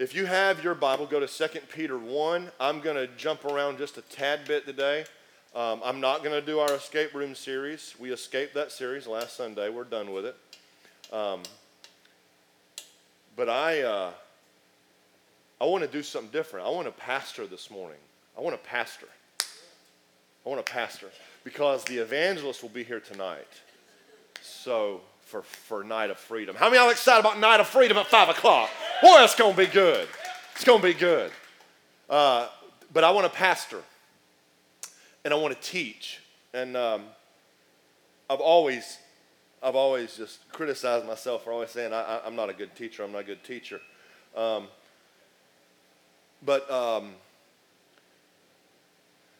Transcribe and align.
if 0.00 0.14
you 0.14 0.24
have 0.24 0.64
your 0.64 0.74
Bible, 0.74 1.04
go 1.04 1.20
to 1.20 1.26
2 1.26 1.60
Peter 1.74 1.98
1. 1.98 2.50
I'm 2.58 2.80
going 2.80 2.96
to 2.96 3.06
jump 3.18 3.44
around 3.44 3.76
just 3.76 3.98
a 3.98 4.00
tad 4.00 4.46
bit 4.48 4.64
today. 4.64 5.04
Um, 5.54 5.82
I'm 5.84 6.00
not 6.00 6.24
going 6.24 6.32
to 6.32 6.40
do 6.40 6.58
our 6.58 6.72
escape 6.72 7.12
room 7.12 7.34
series. 7.34 7.94
We 7.98 8.10
escaped 8.10 8.54
that 8.54 8.72
series 8.72 9.06
last 9.06 9.36
Sunday. 9.36 9.68
We're 9.68 9.84
done 9.84 10.10
with 10.10 10.24
it. 10.24 10.36
Um, 11.12 11.42
but 13.36 13.50
I, 13.50 13.82
uh, 13.82 14.10
I 15.60 15.66
want 15.66 15.84
to 15.84 15.90
do 15.90 16.02
something 16.02 16.32
different. 16.32 16.66
I 16.66 16.70
want 16.70 16.86
to 16.86 16.92
pastor 16.92 17.46
this 17.46 17.70
morning. 17.70 18.00
I 18.38 18.40
want 18.40 18.56
to 18.56 18.68
pastor. 18.70 19.08
I 20.46 20.48
want 20.48 20.64
to 20.64 20.72
pastor 20.72 21.10
because 21.44 21.84
the 21.84 21.98
evangelist 21.98 22.62
will 22.62 22.70
be 22.70 22.84
here 22.84 23.00
tonight. 23.00 23.48
So 24.40 25.02
for, 25.30 25.42
for 25.42 25.84
Night 25.84 26.10
of 26.10 26.18
Freedom. 26.18 26.56
How 26.56 26.66
many 26.66 26.82
y'all 26.82 26.90
excited 26.90 27.20
about 27.20 27.38
Night 27.38 27.60
of 27.60 27.68
Freedom 27.68 27.96
at 27.96 28.06
5 28.08 28.30
o'clock? 28.30 28.68
Boy, 29.00 29.18
it's 29.20 29.36
going 29.36 29.54
to 29.54 29.56
be 29.56 29.66
good. 29.66 30.08
It's 30.56 30.64
going 30.64 30.80
to 30.80 30.86
be 30.86 30.92
good. 30.92 31.30
Uh, 32.08 32.48
but 32.92 33.04
I 33.04 33.12
want 33.12 33.32
to 33.32 33.38
pastor 33.38 33.80
and 35.24 35.32
I 35.32 35.36
want 35.36 35.54
to 35.54 35.68
teach. 35.68 36.20
And 36.52 36.76
um, 36.76 37.04
I've 38.28 38.40
always, 38.40 38.98
I've 39.62 39.76
always 39.76 40.16
just 40.16 40.48
criticized 40.50 41.06
myself 41.06 41.44
for 41.44 41.52
always 41.52 41.70
saying 41.70 41.92
I, 41.92 42.26
am 42.26 42.34
not 42.34 42.50
a 42.50 42.52
good 42.52 42.74
teacher. 42.74 43.04
I'm 43.04 43.12
not 43.12 43.20
a 43.20 43.24
good 43.24 43.44
teacher. 43.44 43.80
Um, 44.36 44.66
but 46.44 46.68
um, 46.68 47.12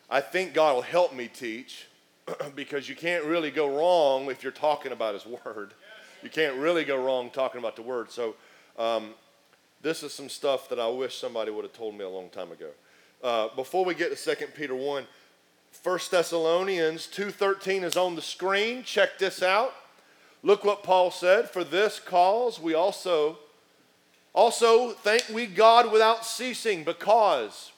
I 0.09 0.21
think 0.21 0.55
God 0.55 0.77
will 0.77 0.83
help 0.83 1.13
me 1.13 1.27
teach 1.27 1.87
because 2.55 2.89
you 2.89 2.95
can't 2.95 3.25
really 3.25 3.51
go 3.51 3.77
wrong 3.77 4.31
if 4.31 4.43
you're 4.43 4.53
talking 4.53 4.93
about 4.93 5.15
His 5.15 5.27
Word. 5.27 5.75
You 6.23 6.31
can't 6.31 6.57
really 6.57 6.85
go 6.85 7.03
wrong 7.03 7.31
talking 7.31 7.59
about 7.59 7.77
the 7.77 7.83
Word. 7.83 8.11
So, 8.11 8.35
um, 8.79 9.15
this 9.83 10.03
is 10.03 10.13
some 10.13 10.29
stuff 10.29 10.69
that 10.69 10.79
I 10.79 10.89
wish 10.89 11.19
somebody 11.19 11.51
would 11.51 11.65
have 11.65 11.73
told 11.73 11.97
me 11.97 12.05
a 12.05 12.09
long 12.09 12.29
time 12.29 12.53
ago. 12.53 12.69
Uh, 13.23 13.49
before 13.57 13.85
we 13.85 13.95
get 13.95 14.15
to 14.17 14.37
2 14.37 14.47
Peter 14.49 14.75
1, 14.75 15.07
1 15.83 15.99
Thessalonians 16.11 17.07
2.13 17.07 17.85
is 17.85 17.97
on 17.97 18.15
the 18.15 18.23
screen. 18.23 18.83
Check 18.83 19.19
this 19.19 19.43
out. 19.43 19.73
Look 20.43 20.65
what 20.65 20.83
Paul 20.83 21.11
said. 21.11 21.49
For 21.49 21.65
this 21.65 22.01
cause 22.01 22.61
we 22.61 22.75
also, 22.75 23.39
also 24.35 24.91
thank 24.91 25.29
we 25.29 25.47
God 25.47 25.91
without 25.93 26.25
ceasing 26.25 26.85
because 26.85 27.73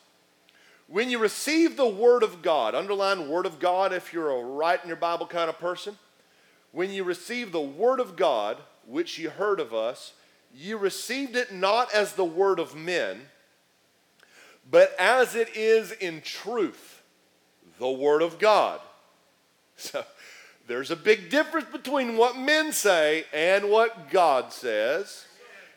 when 0.93 1.09
you 1.09 1.19
receive 1.19 1.79
the 1.79 1.89
Word 1.89 2.23
of 2.23 2.43
God, 2.43 2.75
underline 2.75 3.31
Word 3.31 3.47
of 3.47 3.59
God 3.59 3.95
if 3.95 4.13
you're 4.13 4.31
a 4.31 4.45
write 4.45 4.83
in 4.83 4.89
your 4.89 4.97
Bible 4.99 5.27
kind 5.27 5.49
of 5.49 5.59
person. 5.59 5.97
When 6.71 6.91
you 6.91 7.03
receive 7.03 7.51
the 7.51 7.63
Word 7.63 7.99
of 7.99 8.15
God, 8.15 8.59
which 8.87 9.19
you 9.19 9.31
heard 9.31 9.59
of 9.59 9.73
us, 9.73 10.13
you 10.55 10.77
received 10.77 11.35
it 11.35 11.51
not 11.51 11.91
as 11.95 12.13
the 12.13 12.27
Word 12.27 12.59
of 12.59 12.77
men, 12.77 13.23
but 14.71 14.95
as 14.99 15.35
it 15.35 15.57
is 15.57 15.93
in 15.93 16.21
truth, 16.21 17.03
the 17.79 17.91
Word 17.91 18.21
of 18.23 18.39
God. 18.39 18.81
So 19.77 20.05
there's 20.69 20.91
a 20.91 20.97
big 20.97 21.31
difference 21.31 21.67
between 21.73 22.19
what 22.19 22.37
men 22.37 22.71
say 22.73 23.25
and 23.33 23.71
what 23.71 24.11
God 24.11 24.53
says. 24.53 25.25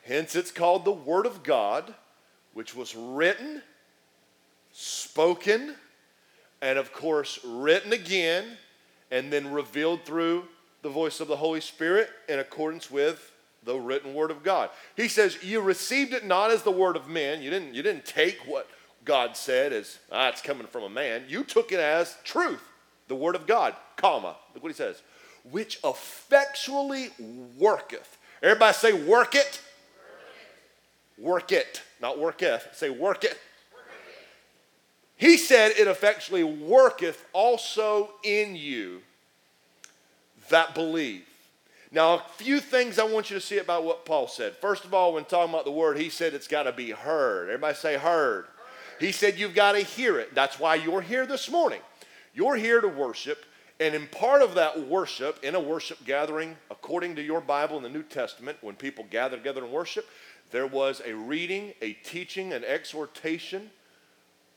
Hence, 0.03 0.35
it's 0.35 0.51
called 0.51 0.83
the 0.83 0.91
Word 0.91 1.25
of 1.25 1.41
God, 1.41 1.95
which 2.53 2.75
was 2.75 2.95
written 2.95 3.63
spoken, 4.77 5.73
and 6.61 6.77
of 6.77 6.91
course, 6.91 7.39
written 7.45 7.93
again, 7.93 8.57
and 9.09 9.31
then 9.31 9.53
revealed 9.53 10.03
through 10.03 10.43
the 10.81 10.89
voice 10.89 11.21
of 11.21 11.29
the 11.29 11.37
Holy 11.37 11.61
Spirit 11.61 12.09
in 12.27 12.39
accordance 12.39 12.91
with 12.91 13.31
the 13.63 13.75
written 13.75 14.13
word 14.13 14.31
of 14.31 14.43
God. 14.43 14.69
He 14.97 15.07
says, 15.07 15.41
You 15.41 15.61
received 15.61 16.13
it 16.13 16.25
not 16.25 16.51
as 16.51 16.63
the 16.63 16.71
word 16.71 16.97
of 16.97 17.07
men. 17.07 17.41
You 17.41 17.49
didn't, 17.49 17.73
you 17.73 17.83
didn't 17.83 18.05
take 18.05 18.39
what 18.45 18.67
God 19.05 19.37
said 19.37 19.71
as, 19.71 19.97
ah, 20.11 20.27
it's 20.27 20.41
coming 20.41 20.67
from 20.67 20.83
a 20.83 20.89
man. 20.89 21.23
You 21.29 21.45
took 21.45 21.71
it 21.71 21.79
as 21.79 22.17
truth, 22.25 22.61
the 23.07 23.15
word 23.15 23.35
of 23.35 23.47
God, 23.47 23.75
comma. 23.95 24.35
Look 24.53 24.61
what 24.61 24.71
he 24.71 24.75
says, 24.75 25.01
which 25.49 25.79
effectually 25.85 27.11
worketh. 27.57 28.17
Everybody 28.43 28.73
say, 28.73 28.91
work 28.91 29.35
it. 29.35 29.61
Work 31.17 31.53
it, 31.53 31.81
not 32.01 32.19
worketh. 32.19 32.67
Say, 32.73 32.89
work 32.89 33.23
it. 33.23 33.39
He 35.17 35.37
said, 35.37 35.71
It 35.77 35.87
effectually 35.87 36.43
worketh 36.43 37.25
also 37.33 38.09
in 38.23 38.55
you 38.55 39.01
that 40.49 40.75
believe. 40.75 41.23
Now, 41.91 42.15
a 42.15 42.23
few 42.37 42.59
things 42.59 42.99
I 42.99 43.03
want 43.03 43.29
you 43.29 43.35
to 43.35 43.41
see 43.41 43.57
about 43.57 43.85
what 43.85 44.05
Paul 44.05 44.27
said. 44.27 44.55
First 44.57 44.83
of 44.83 44.93
all, 44.93 45.13
when 45.13 45.23
talking 45.23 45.53
about 45.53 45.65
the 45.65 45.71
word, 45.71 45.97
he 45.97 46.09
said 46.09 46.33
it's 46.33 46.47
got 46.47 46.63
to 46.63 46.73
be 46.73 46.91
heard. 46.91 47.45
Everybody 47.45 47.75
say 47.75 47.95
heard. 47.95 48.45
He 48.99 49.11
said 49.11 49.39
you've 49.39 49.55
got 49.55 49.73
to 49.73 49.79
hear 49.79 50.19
it. 50.19 50.35
That's 50.35 50.59
why 50.59 50.75
you're 50.75 51.01
here 51.01 51.25
this 51.25 51.49
morning. 51.49 51.81
You're 52.33 52.55
here 52.55 52.81
to 52.81 52.87
worship. 52.87 53.45
And 53.79 53.93
in 53.93 54.07
part 54.07 54.41
of 54.41 54.55
that 54.55 54.87
worship, 54.87 55.43
in 55.43 55.55
a 55.55 55.59
worship 55.59 56.03
gathering, 56.05 56.55
according 56.71 57.15
to 57.15 57.21
your 57.21 57.41
Bible 57.41 57.77
in 57.77 57.83
the 57.83 57.89
New 57.89 58.03
Testament, 58.03 58.57
when 58.61 58.75
people 58.75 59.05
gather 59.09 59.37
together 59.37 59.63
and 59.63 59.71
worship, 59.71 60.07
there 60.51 60.67
was 60.67 61.01
a 61.05 61.13
reading, 61.13 61.73
a 61.81 61.93
teaching, 61.93 62.53
an 62.53 62.63
exhortation 62.63 63.69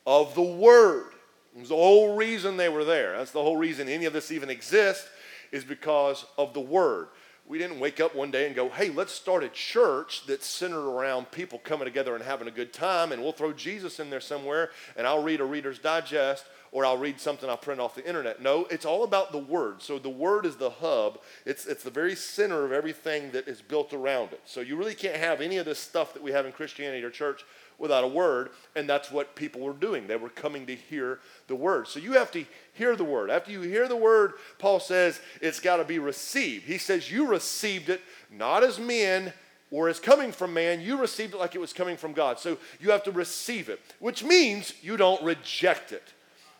of 0.09 0.35
the 0.35 0.41
Word. 0.41 1.13
It 1.55 1.61
was 1.61 1.69
the 1.69 1.75
whole 1.75 2.17
reason 2.17 2.57
they 2.57 2.71
were 2.71 2.85
there. 2.85 3.19
That's 3.19 3.31
the 3.31 3.43
whole 3.43 3.59
reason 3.59 3.91
any 3.91 4.07
of 4.07 4.15
this 4.15 4.33
even 4.33 4.49
exists, 4.49 5.07
is 5.53 5.65
because 5.65 6.25
of 6.39 6.55
the 6.55 6.61
Word. 6.61 7.09
We 7.47 7.59
didn't 7.59 7.79
wake 7.79 8.01
up 8.01 8.15
one 8.15 8.31
day 8.31 8.47
and 8.47 8.57
go, 8.57 8.71
hey, 8.71 8.89
let's 8.89 9.13
start 9.13 9.45
a 9.45 9.51
church 9.51 10.27
that's 10.27 10.47
centered 10.47 10.89
around 10.89 11.31
people 11.31 11.59
coming 11.59 11.85
together 11.85 12.15
and 12.15 12.25
having 12.25 12.49
a 12.49 12.51
good 12.51 12.73
time, 12.73 13.13
and 13.13 13.23
we'll 13.23 13.33
throw 13.33 13.53
Jesus 13.53 14.01
in 14.01 14.09
there 14.09 14.21
somewhere, 14.21 14.71
and 14.97 15.07
I'll 15.07 15.23
read 15.23 15.41
a 15.41 15.45
Reader's 15.45 15.79
Digest, 15.79 16.47
or 16.73 16.87
I'll 16.87 16.97
read 16.97 17.21
something 17.21 17.49
I'll 17.49 17.59
print 17.59 17.81
off 17.81 17.95
the 17.95 18.07
internet. 18.07 18.41
No, 18.41 18.65
it's 18.71 18.87
all 18.87 19.05
about 19.05 19.33
the 19.33 19.39
Word. 19.39 19.83
So 19.83 19.99
the 19.99 20.09
Word 20.09 20.47
is 20.47 20.57
the 20.57 20.71
hub, 20.71 21.21
it's, 21.45 21.67
it's 21.67 21.83
the 21.83 21.91
very 21.91 22.15
center 22.15 22.65
of 22.65 22.73
everything 22.73 23.31
that 23.33 23.47
is 23.47 23.61
built 23.61 23.93
around 23.93 24.33
it. 24.33 24.41
So 24.47 24.61
you 24.61 24.77
really 24.77 24.95
can't 24.95 25.17
have 25.17 25.43
any 25.43 25.59
of 25.59 25.67
this 25.67 25.79
stuff 25.79 26.15
that 26.15 26.23
we 26.23 26.33
have 26.33 26.47
in 26.47 26.53
Christianity 26.53 27.05
or 27.05 27.11
church 27.11 27.45
without 27.79 28.05
a 28.05 28.09
word, 28.09 28.51
and 28.75 28.89
that's 28.89 29.11
what 29.11 29.37
people 29.37 29.61
were 29.61 29.73
doing. 29.73 30.07
They 30.07 30.17
were 30.17 30.29
coming 30.29 30.67
to 30.67 30.75
hear 30.75 31.21
the 31.47 31.55
word. 31.55 31.87
So 31.87 32.01
you 32.01 32.13
have 32.15 32.31
to 32.33 32.45
hear 32.75 32.97
the 32.97 33.05
word. 33.05 33.31
After 33.31 33.53
you 33.53 33.61
hear 33.61 33.89
the 33.89 33.97
word, 33.97 34.33
Paul 34.59 34.81
says 34.81 35.21
it's 35.41 35.61
got 35.61 35.77
to 35.77 35.85
be 35.85 35.99
received. 35.99 36.67
He 36.67 36.79
says 36.79 37.11
you 37.11 37.27
received 37.27 37.89
it 37.89 38.01
not 38.31 38.65
as 38.65 38.79
men 38.79 39.33
or 39.71 39.89
as 39.89 40.01
coming 40.01 40.33
from 40.33 40.55
man, 40.55 40.81
you 40.81 40.99
received 40.99 41.35
it 41.35 41.37
like 41.37 41.55
it 41.55 41.61
was 41.61 41.73
coming 41.73 41.97
from 41.97 42.13
God. 42.13 42.39
So 42.39 42.57
you 42.81 42.91
have 42.91 43.05
to 43.05 43.11
receive 43.11 43.69
it, 43.69 43.81
which 43.99 44.25
means 44.25 44.73
you 44.83 44.97
don't 44.97 45.23
reject 45.23 45.93
it. 45.93 46.15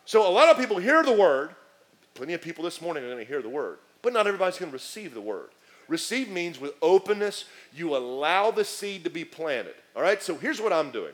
So 0.05 0.27
a 0.27 0.29
lot 0.29 0.49
of 0.49 0.57
people 0.57 0.77
hear 0.77 1.03
the 1.03 1.11
word. 1.11 1.51
Plenty 2.13 2.33
of 2.33 2.41
people 2.41 2.63
this 2.63 2.81
morning 2.81 3.03
are 3.03 3.07
going 3.07 3.19
to 3.19 3.25
hear 3.25 3.41
the 3.41 3.49
word, 3.49 3.77
but 4.01 4.13
not 4.13 4.27
everybody's 4.27 4.59
going 4.59 4.71
to 4.71 4.75
receive 4.75 5.13
the 5.13 5.21
word. 5.21 5.49
Receive 5.87 6.29
means 6.29 6.59
with 6.59 6.73
openness, 6.81 7.45
you 7.73 7.95
allow 7.97 8.51
the 8.51 8.63
seed 8.63 9.03
to 9.05 9.09
be 9.09 9.25
planted. 9.25 9.73
All 9.99 10.05
right, 10.05 10.23
so 10.23 10.37
here's 10.37 10.61
what 10.61 10.71
I'm 10.71 10.91
doing 10.91 11.11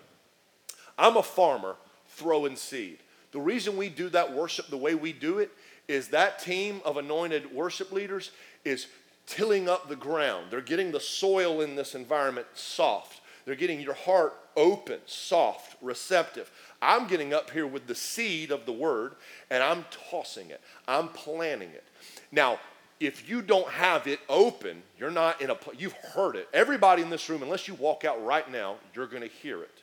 I'm 0.96 1.18
a 1.18 1.24
farmer 1.24 1.76
throwing 2.10 2.56
seed. 2.56 3.00
The 3.32 3.40
reason 3.40 3.78
we 3.78 3.90
do 3.90 4.10
that 4.10 4.32
worship 4.32 4.68
the 4.68 4.78
way 4.78 4.94
we 4.94 5.12
do 5.12 5.40
it 5.40 5.50
is 5.88 6.10
that 6.10 6.38
team 6.38 6.82
of 6.86 6.98
anointed 6.98 7.52
worship 7.52 7.92
leaders 7.92 8.30
is 8.64 8.86
tilling 9.26 9.68
up 9.68 9.90
the 9.90 9.96
ground. 9.96 10.52
They're 10.52 10.62
getting 10.62 10.92
the 10.92 11.00
soil 11.00 11.62
in 11.62 11.76
this 11.76 11.96
environment 11.96 12.46
soft. 12.54 13.22
They're 13.46 13.56
getting 13.56 13.82
your 13.82 13.96
heart 13.96 14.36
open, 14.56 15.00
soft, 15.08 15.78
receptive. 15.82 16.52
I'm 16.80 17.08
getting 17.08 17.34
up 17.34 17.50
here 17.50 17.66
with 17.66 17.88
the 17.88 17.96
seed 17.96 18.52
of 18.52 18.68
the 18.68 18.72
word 18.72 19.16
and 19.50 19.64
I'm 19.64 19.86
tossing 20.12 20.52
it. 20.52 20.62
I'm 20.88 21.08
planting 21.08 21.70
it. 21.70 21.86
Now, 22.32 22.60
if 23.06 23.30
you 23.30 23.42
don't 23.42 23.68
have 23.70 24.08
it 24.08 24.20
open, 24.30 24.82
you're 25.00 25.12
not 25.12 25.42
in 25.42 25.50
a 25.50 25.58
you've 25.78 25.94
heard 25.94 26.36
it. 26.36 26.48
Everybody 26.54 27.02
in 27.02 27.10
this 27.10 27.30
room, 27.30 27.44
unless 27.44 27.68
you 27.68 27.74
walk 27.76 28.06
out 28.06 28.24
right 28.24 28.50
now, 28.52 28.76
you're 28.94 29.08
going 29.08 29.24
to 29.24 29.30
hear 29.30 29.62
it. 29.62 29.82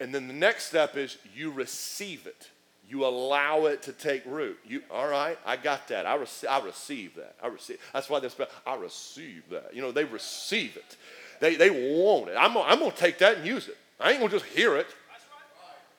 And 0.00 0.14
then 0.14 0.26
the 0.26 0.34
next 0.34 0.64
step 0.66 0.96
is 0.96 1.16
you 1.34 1.50
receive 1.50 2.26
it. 2.26 2.50
You 2.88 3.06
allow 3.06 3.66
it 3.66 3.82
to 3.82 3.92
take 3.92 4.24
root. 4.26 4.58
You 4.66 4.82
all 4.90 5.08
right? 5.08 5.38
I 5.46 5.56
got 5.56 5.88
that. 5.88 6.04
I, 6.04 6.16
rec- 6.16 6.28
I 6.48 6.60
receive 6.60 7.14
that. 7.16 7.36
I 7.42 7.46
receive. 7.46 7.78
That's 7.92 8.10
why 8.10 8.20
they 8.20 8.28
spell. 8.28 8.48
I 8.66 8.74
receive 8.74 9.44
that. 9.50 9.74
You 9.74 9.80
know, 9.80 9.90
they 9.90 10.04
receive 10.04 10.76
it. 10.76 10.96
They 11.40 11.56
they 11.56 11.70
want 11.70 12.28
it. 12.28 12.36
I'm 12.38 12.54
gonna, 12.54 12.68
I'm 12.68 12.78
gonna 12.78 12.92
take 12.92 13.18
that 13.18 13.38
and 13.38 13.46
use 13.46 13.68
it. 13.68 13.76
I 13.98 14.10
ain't 14.10 14.20
gonna 14.20 14.30
just 14.30 14.44
hear 14.44 14.76
it. 14.76 14.86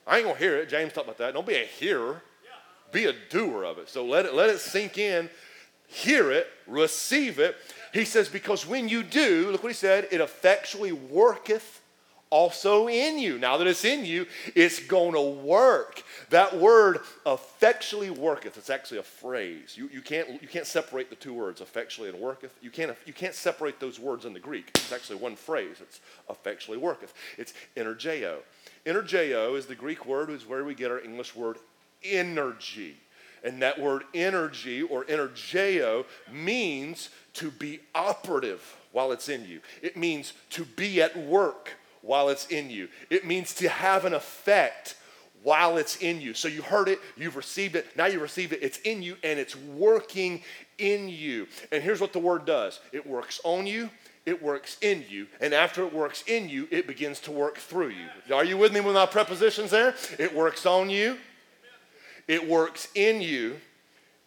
I 0.08 0.18
ain't 0.18 0.28
gonna 0.28 0.38
hear 0.38 0.58
it. 0.58 0.70
James 0.70 0.94
talked 0.94 1.08
about 1.08 1.18
that. 1.18 1.34
Don't 1.34 1.48
be 1.48 1.56
a 1.56 1.66
hearer. 1.66 2.22
Be 2.92 3.06
a 3.06 3.14
doer 3.30 3.64
of 3.64 3.78
it. 3.80 3.90
So 3.90 4.06
let 4.06 4.26
it 4.26 4.34
let 4.34 4.50
it 4.50 4.60
sink 4.60 4.98
in 4.98 5.30
hear 5.88 6.32
it, 6.32 6.48
receive 6.68 7.40
it. 7.40 7.56
He 7.94 8.06
says, 8.06 8.28
because 8.28 8.66
when 8.66 8.90
you 8.90 9.04
do, 9.04 9.52
look 9.52 9.64
what 9.64 9.70
he 9.70 9.76
said, 9.76 10.08
it 10.12 10.22
effectually 10.22 10.92
worketh 10.92 11.82
also 12.30 12.90
in 12.90 13.18
you. 13.18 13.38
Now 13.38 13.56
that 13.58 13.68
it's 13.68 13.86
in 13.86 14.04
you, 14.04 14.26
it's 14.56 14.80
going 14.80 15.14
to 15.14 15.22
work. 15.22 16.04
That 16.32 16.58
word 16.58 17.00
effectually 17.26 18.10
worketh. 18.10 18.58
It's 18.58 18.70
actually 18.70 19.00
a 19.00 19.04
phrase. 19.04 19.76
You, 19.78 19.90
you, 19.94 20.02
can't, 20.02 20.42
you 20.42 20.48
can't 20.48 20.66
separate 20.66 21.10
the 21.10 21.16
two 21.16 21.34
words, 21.34 21.62
effectually 21.62 22.10
and 22.10 22.20
worketh. 22.20 22.54
You 22.62 22.72
can't, 22.72 22.98
you 23.06 23.14
can't 23.14 23.36
separate 23.36 23.80
those 23.80 24.00
words 24.00 24.26
in 24.26 24.34
the 24.34 24.40
Greek. 24.40 24.72
It's 24.76 24.92
actually 24.92 25.20
one 25.20 25.36
phrase. 25.36 25.78
It's 25.80 26.02
effectually 26.30 26.78
worketh. 26.78 27.14
It's 27.38 27.54
energeo. 27.78 28.40
Energeo 28.86 29.58
is 29.58 29.68
the 29.68 29.76
Greek 29.76 30.06
word, 30.06 30.30
is 30.30 30.46
where 30.46 30.66
we 30.66 30.76
get 30.76 30.92
our 30.92 31.00
English 31.00 31.36
word 31.36 31.58
energy. 32.04 32.98
And 33.46 33.62
that 33.62 33.80
word 33.80 34.04
energy 34.14 34.82
or 34.82 35.06
energeo 35.06 36.06
means 36.32 37.10
to 37.36 37.52
be 37.52 37.80
operative 37.94 38.76
while 38.92 39.12
it's 39.12 39.30
in 39.30 39.46
you. 39.46 39.62
It 39.82 39.96
means 39.96 40.34
to 40.52 40.66
be 40.66 41.02
at 41.02 41.16
work 41.16 41.70
while 42.02 42.30
it's 42.30 42.48
in 42.48 42.70
you. 42.70 42.90
It 43.10 43.26
means 43.26 43.54
to 43.56 43.70
have 43.70 44.04
an 44.06 44.14
effect 44.14 44.96
while 45.44 45.78
it's 45.78 45.98
in 45.98 46.20
you. 46.20 46.34
So 46.34 46.48
you 46.48 46.64
heard 46.64 46.90
it, 46.90 47.00
you've 47.16 47.36
received 47.36 47.76
it, 47.76 47.86
now 47.96 48.08
you 48.08 48.20
receive 48.20 48.52
it, 48.52 48.64
it's 48.64 48.80
in 48.80 49.04
you, 49.04 49.16
and 49.24 49.38
it's 49.40 49.56
working 49.56 50.42
in 50.80 51.08
you. 51.08 51.48
And 51.72 51.84
here's 51.84 52.02
what 52.02 52.14
the 52.14 52.20
word 52.20 52.46
does 52.46 52.80
it 52.92 53.06
works 53.06 53.40
on 53.44 53.68
you, 53.68 53.92
it 54.26 54.42
works 54.42 54.78
in 54.82 55.06
you, 55.08 55.28
and 55.40 55.54
after 55.54 55.86
it 55.86 55.94
works 55.94 56.24
in 56.26 56.50
you, 56.50 56.68
it 56.72 56.88
begins 56.88 57.20
to 57.22 57.32
work 57.32 57.58
through 57.58 57.90
you. 57.90 58.08
Are 58.34 58.44
you 58.44 58.58
with 58.58 58.74
me 58.74 58.80
with 58.80 58.96
my 58.96 59.06
prepositions 59.06 59.70
there? 59.70 59.94
It 60.18 60.34
works 60.34 60.66
on 60.66 60.90
you, 60.90 61.18
it 62.28 62.48
works 62.48 62.88
in 62.96 63.22
you, 63.22 63.58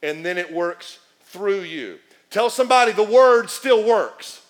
and 0.02 0.24
then 0.24 0.38
it 0.38 0.52
works 0.52 0.98
through 1.22 1.60
you. 1.60 1.98
Tell 2.30 2.50
somebody 2.50 2.92
the 2.92 3.02
word 3.02 3.50
still 3.50 3.84
works. 3.84 4.42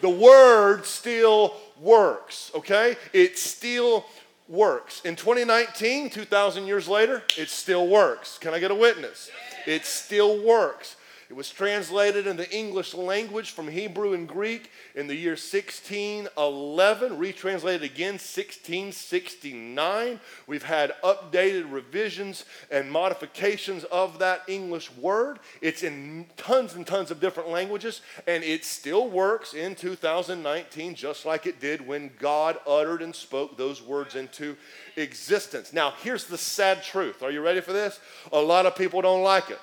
The 0.00 0.08
word 0.10 0.84
still 0.84 1.54
works, 1.80 2.50
okay? 2.54 2.96
It 3.12 3.38
still 3.38 4.04
works. 4.48 5.00
In 5.04 5.16
2019, 5.16 6.10
2,000 6.10 6.66
years 6.66 6.88
later, 6.88 7.22
it 7.38 7.48
still 7.48 7.86
works. 7.86 8.38
Can 8.38 8.52
I 8.52 8.58
get 8.58 8.70
a 8.70 8.74
witness? 8.74 9.30
It 9.66 9.86
still 9.86 10.42
works. 10.44 10.96
It 11.34 11.36
was 11.36 11.50
translated 11.50 12.28
into 12.28 12.48
English 12.56 12.94
language 12.94 13.50
from 13.50 13.66
Hebrew 13.66 14.12
and 14.12 14.28
Greek 14.28 14.70
in 14.94 15.08
the 15.08 15.16
year 15.16 15.32
1611, 15.32 17.18
retranslated 17.18 17.82
again 17.82 18.12
1669. 18.12 20.20
We've 20.46 20.62
had 20.62 20.94
updated 21.02 21.72
revisions 21.72 22.44
and 22.70 22.88
modifications 22.88 23.82
of 23.82 24.20
that 24.20 24.42
English 24.46 24.92
word. 24.92 25.40
It's 25.60 25.82
in 25.82 26.26
tons 26.36 26.74
and 26.74 26.86
tons 26.86 27.10
of 27.10 27.18
different 27.18 27.48
languages, 27.48 28.00
and 28.28 28.44
it 28.44 28.64
still 28.64 29.08
works 29.08 29.54
in 29.54 29.74
2019 29.74 30.94
just 30.94 31.26
like 31.26 31.46
it 31.46 31.58
did 31.58 31.84
when 31.84 32.12
God 32.20 32.60
uttered 32.64 33.02
and 33.02 33.12
spoke 33.12 33.56
those 33.56 33.82
words 33.82 34.14
into 34.14 34.56
existence. 34.94 35.72
Now, 35.72 35.94
here's 36.00 36.26
the 36.26 36.38
sad 36.38 36.84
truth. 36.84 37.24
Are 37.24 37.32
you 37.32 37.42
ready 37.42 37.60
for 37.60 37.72
this? 37.72 37.98
A 38.32 38.38
lot 38.38 38.66
of 38.66 38.76
people 38.76 39.02
don't 39.02 39.24
like 39.24 39.50
it. 39.50 39.58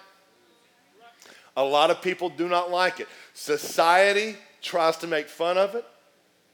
A 1.58 1.64
lot 1.64 1.90
of 1.92 2.02
people 2.02 2.30
do 2.30 2.48
not 2.48 2.72
like 2.72 3.00
it. 3.00 3.08
Society 3.34 4.36
tries 4.62 4.98
to 4.98 5.08
make 5.08 5.28
fun 5.28 5.58
of 5.58 5.76
it. 5.76 5.86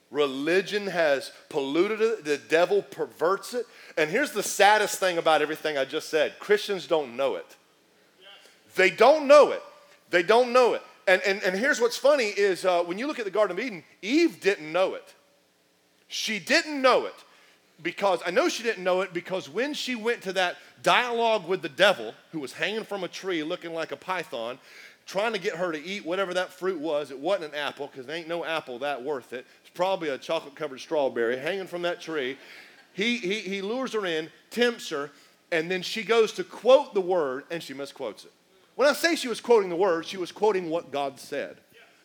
Religion 0.09 0.87
has 0.87 1.31
polluted 1.49 2.01
it. 2.01 2.25
The 2.25 2.37
devil 2.37 2.81
perverts 2.81 3.53
it. 3.53 3.65
And 3.97 4.09
here's 4.09 4.31
the 4.31 4.43
saddest 4.43 4.99
thing 4.99 5.17
about 5.17 5.41
everything 5.41 5.77
I 5.77 5.85
just 5.85 6.09
said 6.09 6.39
Christians 6.39 6.87
don't 6.87 7.15
know 7.15 7.35
it. 7.35 7.55
They 8.75 8.89
don't 8.89 9.27
know 9.27 9.51
it. 9.51 9.61
They 10.09 10.23
don't 10.23 10.53
know 10.53 10.73
it. 10.73 10.81
And, 11.07 11.21
and, 11.25 11.41
and 11.43 11.55
here's 11.55 11.79
what's 11.79 11.97
funny 11.97 12.25
is 12.25 12.65
uh, 12.65 12.83
when 12.83 12.97
you 12.97 13.07
look 13.07 13.19
at 13.19 13.25
the 13.25 13.31
Garden 13.31 13.57
of 13.57 13.63
Eden, 13.63 13.83
Eve 14.01 14.39
didn't 14.39 14.71
know 14.71 14.93
it. 14.93 15.13
She 16.07 16.39
didn't 16.39 16.81
know 16.81 17.05
it 17.05 17.15
because 17.81 18.21
I 18.25 18.31
know 18.31 18.49
she 18.49 18.63
didn't 18.63 18.83
know 18.83 19.01
it 19.01 19.13
because 19.13 19.49
when 19.49 19.73
she 19.73 19.95
went 19.95 20.21
to 20.23 20.33
that 20.33 20.57
dialogue 20.83 21.47
with 21.47 21.61
the 21.61 21.69
devil, 21.69 22.13
who 22.31 22.39
was 22.39 22.53
hanging 22.53 22.83
from 22.83 23.03
a 23.03 23.07
tree 23.07 23.43
looking 23.43 23.73
like 23.73 23.91
a 23.91 23.97
python, 23.97 24.59
trying 25.07 25.31
to 25.31 25.39
get 25.39 25.55
her 25.55 25.71
to 25.71 25.83
eat 25.83 26.05
whatever 26.05 26.33
that 26.33 26.51
fruit 26.51 26.79
was. 26.79 27.09
It 27.09 27.17
wasn't 27.17 27.53
an 27.53 27.59
apple 27.59 27.87
because 27.87 28.05
there 28.05 28.15
ain't 28.15 28.27
no 28.27 28.43
apple 28.43 28.79
that 28.79 29.01
worth 29.01 29.33
it. 29.33 29.47
It's 29.61 29.71
probably 29.73 30.09
a 30.09 30.17
chocolate 30.17 30.55
covered 30.55 30.81
strawberry 30.81 31.37
hanging 31.37 31.65
from 31.65 31.81
that 31.83 32.01
tree. 32.01 32.37
He, 32.93 33.17
he, 33.17 33.39
he 33.39 33.61
lures 33.61 33.93
her 33.93 34.05
in, 34.05 34.29
tempts 34.51 34.89
her, 34.89 35.11
and 35.51 35.71
then 35.71 35.81
she 35.81 36.03
goes 36.03 36.33
to 36.33 36.43
quote 36.43 36.93
the 36.93 37.01
word 37.01 37.45
and 37.49 37.63
she 37.63 37.73
misquotes 37.73 38.25
it. 38.25 38.33
When 38.75 38.87
I 38.87 38.93
say 38.93 39.15
she 39.15 39.29
was 39.29 39.39
quoting 39.39 39.69
the 39.69 39.75
word, 39.75 40.05
she 40.05 40.17
was 40.17 40.31
quoting 40.31 40.69
what 40.69 40.91
God 40.91 41.19
said. 41.19 41.57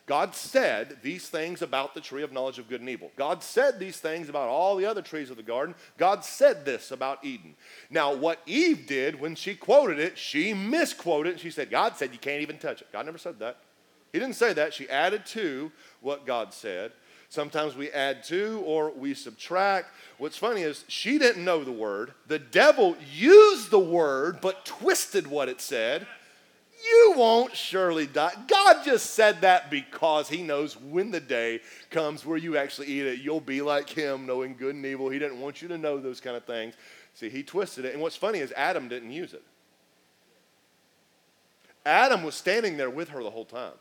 God 0.07 0.35
said 0.35 0.97
these 1.03 1.29
things 1.29 1.63
about 1.63 1.95
the 1.95 2.01
tree 2.01 2.25
of 2.25 2.33
knowledge 2.33 2.59
of 2.59 2.69
good 2.69 2.81
and 2.81 2.91
evil. 2.91 3.13
God 3.17 3.43
said 3.43 3.79
these 3.79 3.99
things 3.99 4.29
about 4.29 4.49
all 4.49 4.77
the 4.77 4.87
other 4.87 5.03
trees 5.03 5.31
of 5.31 5.37
the 5.37 5.45
garden. 5.45 5.77
God 5.97 6.25
said 6.25 6.65
this 6.65 6.91
about 6.91 7.25
Eden. 7.25 7.55
Now, 7.89 8.13
what 8.13 8.41
Eve 8.45 8.87
did 8.87 9.21
when 9.21 9.37
she 9.37 9.55
quoted 9.55 10.01
it, 10.01 10.19
she 10.19 10.55
misquoted 10.55 11.35
it. 11.35 11.41
She 11.41 11.51
said, 11.51 11.71
God 11.71 11.97
said 11.97 12.13
you 12.13 12.19
can't 12.19 12.43
even 12.43 12.59
touch 12.59 12.81
it. 12.81 12.89
God 12.93 13.07
never 13.07 13.19
said 13.19 13.39
that. 13.39 13.59
He 14.13 14.19
didn't 14.19 14.37
say 14.37 14.53
that. 14.53 14.75
She 14.75 14.91
added 14.91 15.25
to 15.27 15.71
what 16.01 16.27
God 16.27 16.53
said. 16.53 16.93
Sometimes 17.29 17.77
we 17.77 17.91
add 17.93 18.25
to 18.25 18.63
or 18.67 18.91
we 18.91 19.15
subtract. 19.15 19.89
What's 20.19 20.37
funny 20.37 20.63
is 20.63 20.85
she 20.89 21.17
didn't 21.17 21.45
know 21.45 21.65
the 21.65 21.73
word. 21.73 22.13
The 22.27 22.39
devil 22.39 22.95
used 23.11 23.71
the 23.71 23.79
word 23.79 24.41
but 24.43 24.67
twisted 24.67 25.27
what 25.29 25.49
it 25.49 25.61
said 25.61 26.07
you 26.85 27.15
won't 27.17 27.55
surely 27.55 28.07
die. 28.07 28.33
God 28.47 28.85
just 28.85 29.11
said 29.11 29.41
that 29.43 29.71
because 29.71 30.29
He 30.29 30.43
knows 30.43 30.77
when 30.77 31.11
the 31.11 31.21
day 31.21 31.61
comes 31.91 32.27
where 32.27 32.37
you 32.37 32.57
actually 32.57 32.89
eat 32.89 33.07
it, 33.07 33.21
you'll 33.21 33.41
be 33.41 33.63
like 33.63 33.89
Him, 33.89 34.27
knowing 34.27 34.57
good 34.57 34.75
and 34.75 34.85
evil. 34.85 35.09
He 35.09 35.19
didn't 35.19 35.41
want 35.41 35.63
you 35.63 35.69
to 35.69 35.79
know 35.79 35.99
those 35.99 36.21
kind 36.21 36.37
of 36.37 36.45
things. 36.45 36.75
See, 37.15 37.29
He 37.29 37.43
twisted 37.43 37.85
it. 37.85 37.93
And 37.93 38.03
what's 38.03 38.17
funny 38.17 38.39
is 38.39 38.53
Adam 38.53 38.89
didn't 38.89 39.13
use 39.13 39.35
it. 39.35 39.43
Adam 41.85 42.23
was 42.23 42.35
standing 42.35 42.77
there 42.77 42.91
with 42.91 43.09
her 43.09 43.23
the 43.23 43.31
whole 43.31 43.45
time. 43.45 43.73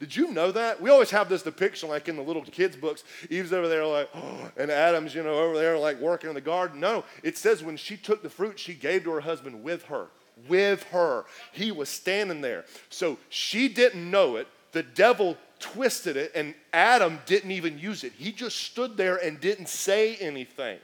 Did 0.00 0.14
you 0.14 0.30
know 0.30 0.52
that? 0.52 0.80
We 0.80 0.90
always 0.90 1.10
have 1.10 1.28
this 1.28 1.42
depiction, 1.42 1.88
like 1.88 2.08
in 2.08 2.16
the 2.16 2.22
little 2.22 2.42
kids' 2.42 2.76
books. 2.76 3.02
Eve's 3.30 3.52
over 3.52 3.68
there, 3.68 3.84
like, 3.84 4.08
oh, 4.14 4.50
and 4.56 4.70
Adam's, 4.70 5.14
you 5.14 5.22
know, 5.22 5.34
over 5.34 5.56
there, 5.56 5.76
like 5.78 5.98
working 5.98 6.28
in 6.28 6.34
the 6.34 6.40
garden. 6.40 6.78
No, 6.78 7.04
it 7.22 7.36
says 7.36 7.64
when 7.64 7.76
she 7.76 7.96
took 7.96 8.22
the 8.22 8.30
fruit, 8.30 8.58
she 8.58 8.74
gave 8.74 9.04
to 9.04 9.10
her 9.10 9.20
husband 9.20 9.62
with 9.62 9.84
her 9.84 10.08
with 10.48 10.82
her. 10.84 11.24
He 11.52 11.72
was 11.72 11.88
standing 11.88 12.40
there. 12.40 12.64
So 12.90 13.18
she 13.28 13.68
didn't 13.68 14.10
know 14.10 14.36
it. 14.36 14.46
The 14.72 14.82
devil 14.82 15.36
twisted 15.58 16.16
it, 16.16 16.32
and 16.34 16.54
Adam 16.72 17.18
didn't 17.26 17.50
even 17.50 17.78
use 17.78 18.04
it. 18.04 18.12
He 18.12 18.32
just 18.32 18.56
stood 18.56 18.96
there 18.96 19.16
and 19.16 19.40
didn't 19.40 19.68
say 19.68 20.16
anything. 20.16 20.78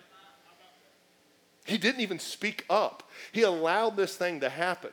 He 1.64 1.78
didn't 1.78 2.00
even 2.00 2.18
speak 2.18 2.64
up. 2.68 3.08
He 3.32 3.42
allowed 3.42 3.96
this 3.96 4.16
thing 4.16 4.40
to 4.40 4.48
happen. 4.48 4.90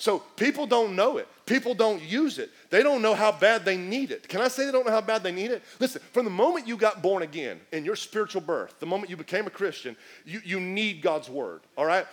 So 0.00 0.20
people 0.36 0.66
don't 0.66 0.96
know 0.96 1.18
it. 1.18 1.28
People 1.44 1.74
don't 1.74 2.00
use 2.00 2.38
it. 2.38 2.50
They 2.70 2.82
don't 2.82 3.02
know 3.02 3.14
how 3.14 3.30
bad 3.32 3.66
they 3.66 3.76
need 3.76 4.12
it. 4.12 4.26
Can 4.28 4.40
I 4.40 4.48
say 4.48 4.64
they 4.64 4.72
don't 4.72 4.86
know 4.86 4.92
how 4.92 5.02
bad 5.02 5.22
they 5.22 5.30
need 5.30 5.50
it? 5.50 5.62
Listen, 5.78 6.00
from 6.12 6.24
the 6.24 6.30
moment 6.30 6.66
you 6.66 6.78
got 6.78 7.02
born 7.02 7.22
again 7.22 7.60
in 7.70 7.84
your 7.84 7.96
spiritual 7.96 8.40
birth, 8.40 8.80
the 8.80 8.86
moment 8.86 9.10
you 9.10 9.18
became 9.18 9.46
a 9.46 9.50
Christian, 9.50 9.94
you, 10.24 10.40
you 10.42 10.58
need 10.58 11.02
God's 11.02 11.28
word, 11.28 11.60
all 11.76 11.84
right? 11.84 12.06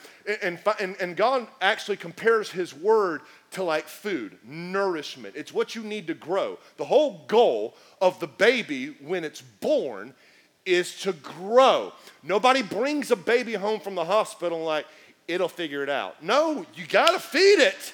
And, 0.43 0.59
and, 0.81 0.97
and 0.99 1.15
God 1.15 1.47
actually 1.61 1.95
compares 1.95 2.51
his 2.51 2.73
word 2.73 3.21
to 3.51 3.63
like 3.63 3.87
food, 3.87 4.37
nourishment. 4.43 5.35
It's 5.37 5.53
what 5.53 5.73
you 5.73 5.81
need 5.81 6.07
to 6.07 6.13
grow. 6.13 6.59
The 6.75 6.85
whole 6.85 7.23
goal 7.27 7.77
of 8.01 8.19
the 8.19 8.27
baby 8.27 8.97
when 8.99 9.23
it's 9.23 9.41
born 9.41 10.13
is 10.65 10.99
to 11.03 11.13
grow. 11.13 11.93
Nobody 12.21 12.63
brings 12.63 13.11
a 13.11 13.15
baby 13.15 13.53
home 13.53 13.79
from 13.79 13.95
the 13.95 14.03
hospital 14.03 14.61
like, 14.61 14.85
it'll 15.27 15.49
figure 15.49 15.83
it 15.83 15.89
out. 15.89 16.23
No, 16.23 16.65
you 16.75 16.85
got 16.87 17.11
to 17.11 17.19
feed 17.19 17.59
it. 17.59 17.93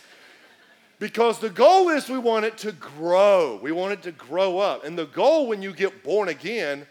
Because 1.00 1.40
the 1.40 1.50
goal 1.50 1.90
is 1.90 2.08
we 2.08 2.18
want 2.18 2.46
it 2.46 2.58
to 2.60 2.72
grow. 2.72 3.60
We 3.62 3.72
want 3.72 3.94
it 3.94 4.04
to 4.04 4.12
grow 4.12 4.60
up. 4.60 4.86
And 4.86 4.98
the 4.98 5.06
goal 5.06 5.48
when 5.48 5.62
you 5.62 5.74
get 5.74 6.04
born 6.04 6.30
again 6.30 6.88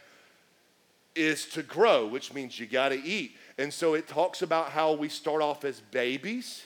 is 1.15 1.47
to 1.47 1.63
grow, 1.63 2.07
which 2.07 2.35
means 2.35 2.59
you 2.59 2.67
got 2.67 2.91
to 2.91 3.03
eat. 3.03 3.37
And 3.59 3.73
so 3.73 3.95
it 3.95 4.09
talks 4.09 4.43
about 4.43 4.71
how 4.71 4.93
we 4.93 5.09
start 5.09 5.41
off 5.41 5.65
as 5.65 5.81
babies 5.81 6.65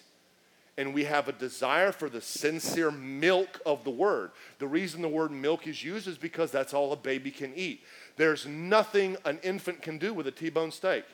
and 0.78 0.92
we 0.92 1.04
have 1.04 1.28
a 1.28 1.32
desire 1.32 1.90
for 1.90 2.08
the 2.08 2.20
sincere 2.20 2.90
milk 2.90 3.60
of 3.64 3.82
the 3.84 3.90
word. 3.90 4.30
The 4.58 4.66
reason 4.66 5.00
the 5.00 5.08
word 5.08 5.30
milk 5.30 5.66
is 5.66 5.82
used 5.82 6.06
is 6.06 6.18
because 6.18 6.50
that's 6.50 6.74
all 6.74 6.92
a 6.92 6.96
baby 6.96 7.30
can 7.30 7.54
eat. 7.54 7.82
There's 8.16 8.46
nothing 8.46 9.16
an 9.24 9.38
infant 9.42 9.80
can 9.80 9.98
do 9.98 10.12
with 10.12 10.26
a 10.26 10.30
T 10.30 10.50
bone 10.50 10.70
steak. 10.70 11.04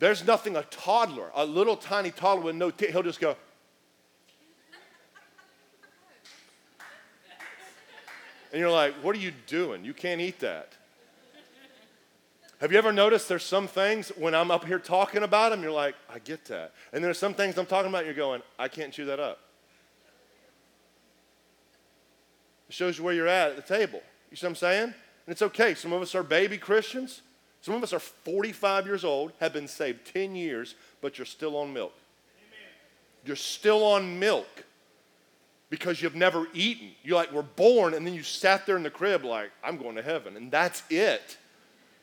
There's 0.00 0.26
nothing 0.26 0.56
a 0.56 0.62
toddler, 0.62 1.30
a 1.34 1.44
little 1.44 1.76
tiny 1.76 2.10
toddler 2.10 2.44
with 2.44 2.56
no 2.56 2.70
teeth, 2.70 2.90
he'll 2.90 3.02
just 3.02 3.20
go. 3.20 3.36
And 8.50 8.58
you're 8.58 8.70
like, 8.70 8.94
what 8.94 9.14
are 9.14 9.20
you 9.20 9.32
doing? 9.46 9.84
You 9.84 9.94
can't 9.94 10.20
eat 10.20 10.40
that. 10.40 10.72
Have 12.60 12.72
you 12.72 12.78
ever 12.78 12.92
noticed 12.92 13.28
there's 13.28 13.44
some 13.44 13.68
things 13.68 14.08
when 14.16 14.34
I'm 14.34 14.50
up 14.50 14.64
here 14.64 14.78
talking 14.78 15.22
about 15.22 15.50
them, 15.50 15.62
you're 15.62 15.70
like, 15.70 15.94
I 16.12 16.18
get 16.18 16.46
that. 16.46 16.72
And 16.92 17.04
there's 17.04 17.18
some 17.18 17.34
things 17.34 17.56
I'm 17.58 17.66
talking 17.66 17.90
about, 17.90 18.06
you're 18.06 18.14
going, 18.14 18.42
I 18.58 18.68
can't 18.68 18.92
chew 18.92 19.04
that 19.04 19.20
up. 19.20 19.38
It 22.68 22.74
shows 22.74 22.98
you 22.98 23.04
where 23.04 23.14
you're 23.14 23.28
at 23.28 23.50
at 23.50 23.56
the 23.56 23.62
table. 23.62 24.02
You 24.30 24.36
see 24.36 24.46
what 24.46 24.50
I'm 24.50 24.56
saying? 24.56 24.82
And 24.82 24.94
it's 25.28 25.42
okay. 25.42 25.74
Some 25.74 25.92
of 25.92 26.00
us 26.00 26.14
are 26.14 26.22
baby 26.22 26.56
Christians. 26.56 27.20
Some 27.62 27.74
of 27.74 27.82
us 27.82 27.92
are 27.92 27.98
45 27.98 28.86
years 28.86 29.04
old, 29.04 29.32
have 29.40 29.52
been 29.52 29.68
saved 29.68 30.12
10 30.12 30.34
years, 30.34 30.74
but 31.00 31.18
you're 31.18 31.26
still 31.26 31.56
on 31.56 31.72
milk. 31.72 31.92
Amen. 32.38 32.68
You're 33.24 33.36
still 33.36 33.84
on 33.84 34.18
milk 34.18 34.64
because 35.68 36.00
you've 36.00 36.14
never 36.14 36.46
eaten. 36.54 36.90
You 37.02 37.14
like 37.14 37.32
were 37.32 37.42
born 37.42 37.94
and 37.94 38.06
then 38.06 38.14
you 38.14 38.22
sat 38.22 38.66
there 38.66 38.76
in 38.76 38.82
the 38.82 38.90
crib 38.90 39.24
like, 39.24 39.50
I'm 39.62 39.76
going 39.76 39.96
to 39.96 40.02
heaven. 40.02 40.36
And 40.36 40.50
that's 40.50 40.82
it. 40.90 41.36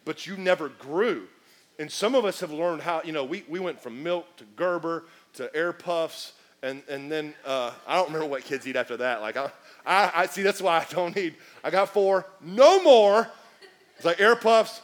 But 0.06 0.28
you 0.28 0.38
never 0.38 0.70
grew. 0.70 1.28
And 1.80 1.92
some 1.92 2.16
of 2.16 2.26
us 2.26 2.40
have 2.40 2.52
learned 2.52 2.82
how, 2.82 3.02
you 3.04 3.12
know, 3.12 3.24
we, 3.24 3.44
we 3.48 3.60
went 3.60 3.80
from 3.80 4.02
milk 4.02 4.26
to 4.38 4.46
Gerber 4.56 5.06
to 5.34 5.54
air 5.56 5.74
puffs. 5.74 6.34
And, 6.64 6.82
and 6.90 7.12
then 7.12 7.36
uh, 7.46 7.72
I 7.86 7.96
don't 7.96 8.08
remember 8.08 8.28
what 8.28 8.44
kids 8.44 8.66
eat 8.68 8.76
after 8.76 8.98
that. 8.98 9.22
Like, 9.22 9.38
I, 9.38 9.52
I, 9.86 10.12
I 10.16 10.26
see, 10.28 10.42
that's 10.42 10.62
why 10.62 10.80
I 10.80 10.86
don't 10.90 11.16
need, 11.16 11.36
I 11.64 11.70
got 11.70 11.90
four, 11.90 12.26
no 12.42 12.82
more. 12.82 13.28
It's 13.98 14.06
like 14.06 14.20
air 14.20 14.36
puffs, 14.36 14.82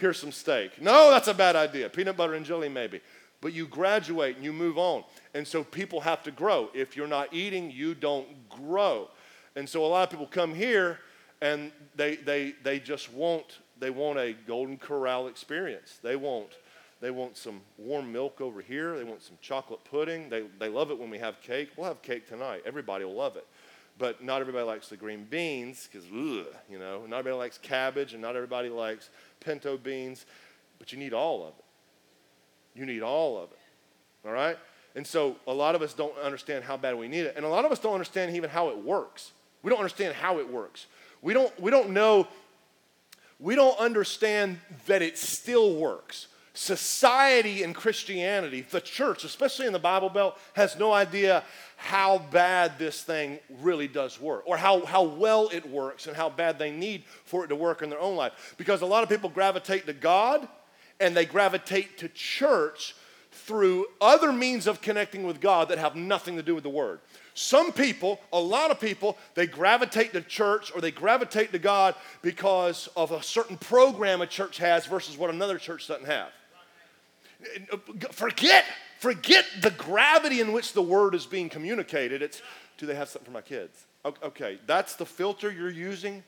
here's 0.00 0.18
some 0.18 0.32
steak. 0.32 0.80
No, 0.80 1.10
that's 1.10 1.28
a 1.28 1.34
bad 1.34 1.56
idea. 1.56 1.88
Peanut 1.88 2.16
butter 2.16 2.34
and 2.34 2.44
jelly, 2.44 2.68
maybe. 2.68 3.00
But 3.40 3.52
you 3.52 3.66
graduate 3.66 4.36
and 4.36 4.44
you 4.44 4.52
move 4.52 4.76
on. 4.76 5.04
And 5.34 5.46
so 5.46 5.64
people 5.64 6.00
have 6.00 6.22
to 6.24 6.30
grow. 6.30 6.68
If 6.74 6.96
you're 6.96 7.06
not 7.06 7.32
eating, 7.32 7.70
you 7.70 7.94
don't 7.94 8.48
grow. 8.48 9.08
And 9.56 9.68
so 9.68 9.84
a 9.84 9.86
lot 9.86 10.02
of 10.04 10.10
people 10.10 10.26
come 10.26 10.54
here 10.54 10.98
and 11.40 11.72
they, 11.96 12.16
they, 12.16 12.54
they 12.62 12.78
just 12.78 13.12
want, 13.12 13.58
they 13.78 13.90
want 13.90 14.18
a 14.18 14.34
golden 14.46 14.76
corral 14.76 15.26
experience. 15.28 15.98
They 16.02 16.16
want, 16.16 16.58
they 17.00 17.10
want 17.10 17.36
some 17.36 17.62
warm 17.78 18.12
milk 18.12 18.40
over 18.40 18.60
here. 18.60 18.96
They 18.96 19.04
want 19.04 19.22
some 19.22 19.38
chocolate 19.40 19.80
pudding. 19.84 20.28
They, 20.28 20.44
they 20.58 20.68
love 20.68 20.90
it 20.90 20.98
when 20.98 21.08
we 21.08 21.18
have 21.18 21.40
cake. 21.40 21.70
We'll 21.76 21.86
have 21.88 22.02
cake 22.02 22.28
tonight. 22.28 22.62
Everybody 22.66 23.04
will 23.04 23.14
love 23.14 23.36
it. 23.36 23.46
But 23.98 24.22
not 24.22 24.40
everybody 24.40 24.64
likes 24.64 24.88
the 24.88 24.96
green 24.96 25.26
beans 25.28 25.88
because, 25.90 26.06
you 26.08 26.78
know, 26.78 27.04
not 27.06 27.18
everybody 27.18 27.38
likes 27.38 27.58
cabbage 27.58 28.12
and 28.12 28.22
not 28.22 28.34
everybody 28.34 28.68
likes 28.70 29.10
pinto 29.40 29.76
beans. 29.76 30.26
But 30.78 30.92
you 30.92 30.98
need 30.98 31.12
all 31.12 31.42
of 31.42 31.54
it. 31.58 31.64
You 32.78 32.86
need 32.86 33.02
all 33.02 33.36
of 33.36 33.50
it. 33.50 33.58
All 34.24 34.32
right? 34.32 34.56
And 34.94 35.06
so 35.06 35.36
a 35.46 35.52
lot 35.52 35.74
of 35.74 35.82
us 35.82 35.92
don't 35.92 36.16
understand 36.18 36.64
how 36.64 36.76
bad 36.76 36.98
we 36.98 37.08
need 37.08 37.26
it. 37.26 37.34
And 37.36 37.44
a 37.44 37.48
lot 37.48 37.64
of 37.64 37.72
us 37.72 37.78
don't 37.78 37.94
understand 37.94 38.34
even 38.34 38.50
how 38.50 38.70
it 38.70 38.78
works. 38.78 39.32
We 39.62 39.70
don't 39.70 39.78
understand 39.78 40.14
how 40.14 40.38
it 40.38 40.50
works. 40.50 40.86
We 41.22 41.34
don't, 41.34 41.58
we 41.60 41.70
don't 41.70 41.90
know, 41.90 42.26
we 43.38 43.54
don't 43.54 43.78
understand 43.78 44.58
that 44.86 45.02
it 45.02 45.18
still 45.18 45.74
works. 45.76 46.28
Society 46.60 47.62
and 47.62 47.74
Christianity, 47.74 48.60
the 48.60 48.82
church, 48.82 49.24
especially 49.24 49.66
in 49.66 49.72
the 49.72 49.78
Bible 49.78 50.10
Belt, 50.10 50.36
has 50.52 50.78
no 50.78 50.92
idea 50.92 51.42
how 51.78 52.18
bad 52.18 52.78
this 52.78 53.02
thing 53.02 53.38
really 53.62 53.88
does 53.88 54.20
work 54.20 54.42
or 54.44 54.58
how, 54.58 54.84
how 54.84 55.02
well 55.04 55.48
it 55.54 55.66
works 55.66 56.06
and 56.06 56.14
how 56.14 56.28
bad 56.28 56.58
they 56.58 56.70
need 56.70 57.04
for 57.24 57.46
it 57.46 57.48
to 57.48 57.56
work 57.56 57.80
in 57.80 57.88
their 57.88 57.98
own 57.98 58.14
life. 58.14 58.54
Because 58.58 58.82
a 58.82 58.86
lot 58.86 59.02
of 59.02 59.08
people 59.08 59.30
gravitate 59.30 59.86
to 59.86 59.94
God 59.94 60.46
and 61.00 61.16
they 61.16 61.24
gravitate 61.24 61.96
to 61.96 62.10
church 62.10 62.94
through 63.32 63.86
other 63.98 64.30
means 64.30 64.66
of 64.66 64.82
connecting 64.82 65.24
with 65.24 65.40
God 65.40 65.70
that 65.70 65.78
have 65.78 65.96
nothing 65.96 66.36
to 66.36 66.42
do 66.42 66.54
with 66.54 66.64
the 66.64 66.68
Word. 66.68 67.00
Some 67.32 67.72
people, 67.72 68.20
a 68.34 68.40
lot 68.40 68.70
of 68.70 68.78
people, 68.78 69.16
they 69.34 69.46
gravitate 69.46 70.12
to 70.12 70.20
church 70.20 70.70
or 70.74 70.82
they 70.82 70.90
gravitate 70.90 71.52
to 71.52 71.58
God 71.58 71.94
because 72.20 72.90
of 72.98 73.12
a 73.12 73.22
certain 73.22 73.56
program 73.56 74.20
a 74.20 74.26
church 74.26 74.58
has 74.58 74.84
versus 74.84 75.16
what 75.16 75.30
another 75.30 75.56
church 75.56 75.88
doesn't 75.88 76.04
have. 76.04 76.28
Forget, 78.12 78.64
forget 78.98 79.44
the 79.60 79.70
gravity 79.70 80.40
in 80.40 80.52
which 80.52 80.72
the 80.72 80.82
word 80.82 81.14
is 81.14 81.26
being 81.26 81.48
communicated. 81.48 82.22
It's, 82.22 82.42
do 82.78 82.86
they 82.86 82.94
have 82.94 83.08
something 83.08 83.26
for 83.26 83.32
my 83.32 83.40
kids? 83.40 83.86
Okay, 84.04 84.58
that's 84.66 84.96
the 84.96 85.06
filter 85.06 85.50
you're 85.50 85.70
using 85.70 86.22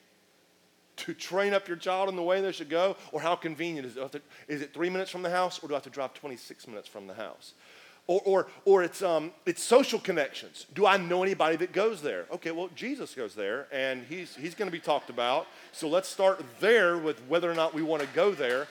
to 0.97 1.15
train 1.15 1.55
up 1.55 1.69
your 1.69 1.77
child 1.77 2.09
in 2.09 2.17
the 2.17 2.23
way 2.23 2.41
they 2.41 2.53
should 2.53 2.69
go? 2.69 2.97
Or 3.13 3.21
how 3.21 3.35
convenient 3.35 3.87
is 3.87 3.97
it? 3.97 4.23
Is 4.49 4.63
it 4.63 4.75
three 4.75 4.91
minutes 4.91 5.11
from 5.11 5.23
the 5.23 5.31
house, 5.31 5.63
or 5.63 5.69
do 5.69 5.75
I 5.75 5.77
have 5.77 5.85
to 5.85 5.91
drive 5.91 6.15
26 6.15 6.69
minutes 6.69 6.89
from 6.89 7.07
the 7.07 7.15
house? 7.15 7.55
Or, 8.09 8.21
or, 8.25 8.47
or 8.65 8.83
it's, 8.83 9.01
um, 9.01 9.31
it's 9.47 9.63
social 9.63 9.99
connections. 9.99 10.67
Do 10.75 10.87
I 10.87 10.97
know 10.97 11.23
anybody 11.23 11.57
that 11.57 11.73
goes 11.73 12.03
there? 12.03 12.27
Okay, 12.33 12.51
well, 12.51 12.69
Jesus 12.75 13.15
goes 13.15 13.35
there, 13.35 13.69
and 13.73 14.05
he's, 14.09 14.35
he's 14.35 14.55
going 14.55 14.69
to 14.69 14.73
be 14.73 14.81
talked 14.81 15.09
about. 15.09 15.47
So 15.71 15.89
let's 15.89 16.09
start 16.09 16.45
there 16.61 16.99
with 16.99 17.21
whether 17.29 17.51
or 17.51 17.55
not 17.55 17.75
we 17.75 17.83
want 17.83 18.03
to 18.03 18.09
go 18.09 18.33
there. 18.33 18.67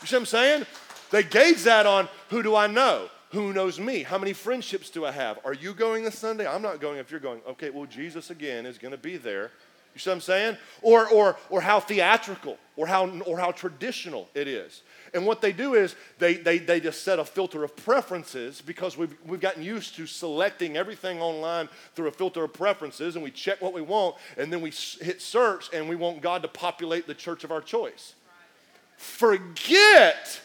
You 0.00 0.06
see 0.06 0.16
what 0.16 0.20
I'm 0.20 0.26
saying? 0.26 0.66
They 1.10 1.22
gauge 1.22 1.62
that 1.64 1.86
on 1.86 2.08
who 2.30 2.42
do 2.42 2.56
I 2.56 2.66
know? 2.66 3.08
Who 3.32 3.52
knows 3.52 3.78
me? 3.78 4.02
How 4.02 4.18
many 4.18 4.32
friendships 4.32 4.88
do 4.88 5.04
I 5.04 5.10
have? 5.10 5.38
Are 5.44 5.52
you 5.52 5.74
going 5.74 6.04
this 6.04 6.18
Sunday? 6.18 6.46
I'm 6.46 6.62
not 6.62 6.80
going 6.80 6.98
if 6.98 7.10
you're 7.10 7.20
going. 7.20 7.40
Okay, 7.48 7.70
well, 7.70 7.86
Jesus 7.86 8.30
again 8.30 8.66
is 8.66 8.78
going 8.78 8.92
to 8.92 8.98
be 8.98 9.16
there. 9.16 9.50
You 9.94 10.00
see 10.00 10.10
what 10.10 10.16
I'm 10.16 10.20
saying? 10.20 10.56
Or, 10.82 11.08
or, 11.08 11.38
or 11.48 11.62
how 11.62 11.80
theatrical 11.80 12.58
or 12.76 12.86
how, 12.86 13.08
or 13.20 13.38
how 13.38 13.50
traditional 13.50 14.28
it 14.34 14.46
is. 14.46 14.82
And 15.14 15.24
what 15.24 15.40
they 15.40 15.52
do 15.52 15.74
is 15.74 15.96
they, 16.18 16.34
they, 16.34 16.58
they 16.58 16.80
just 16.80 17.02
set 17.02 17.18
a 17.18 17.24
filter 17.24 17.64
of 17.64 17.74
preferences 17.74 18.60
because 18.60 18.98
we've, 18.98 19.16
we've 19.26 19.40
gotten 19.40 19.62
used 19.62 19.96
to 19.96 20.06
selecting 20.06 20.76
everything 20.76 21.20
online 21.20 21.70
through 21.94 22.08
a 22.08 22.12
filter 22.12 22.44
of 22.44 22.52
preferences 22.52 23.16
and 23.16 23.24
we 23.24 23.30
check 23.30 23.62
what 23.62 23.72
we 23.72 23.80
want 23.80 24.16
and 24.36 24.52
then 24.52 24.60
we 24.60 24.70
hit 24.70 25.22
search 25.22 25.70
and 25.72 25.88
we 25.88 25.96
want 25.96 26.20
God 26.20 26.42
to 26.42 26.48
populate 26.48 27.06
the 27.06 27.14
church 27.14 27.42
of 27.42 27.50
our 27.50 27.62
choice. 27.62 28.14
Forget 28.98 30.40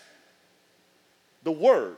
the 1.44 1.52
word. 1.52 1.98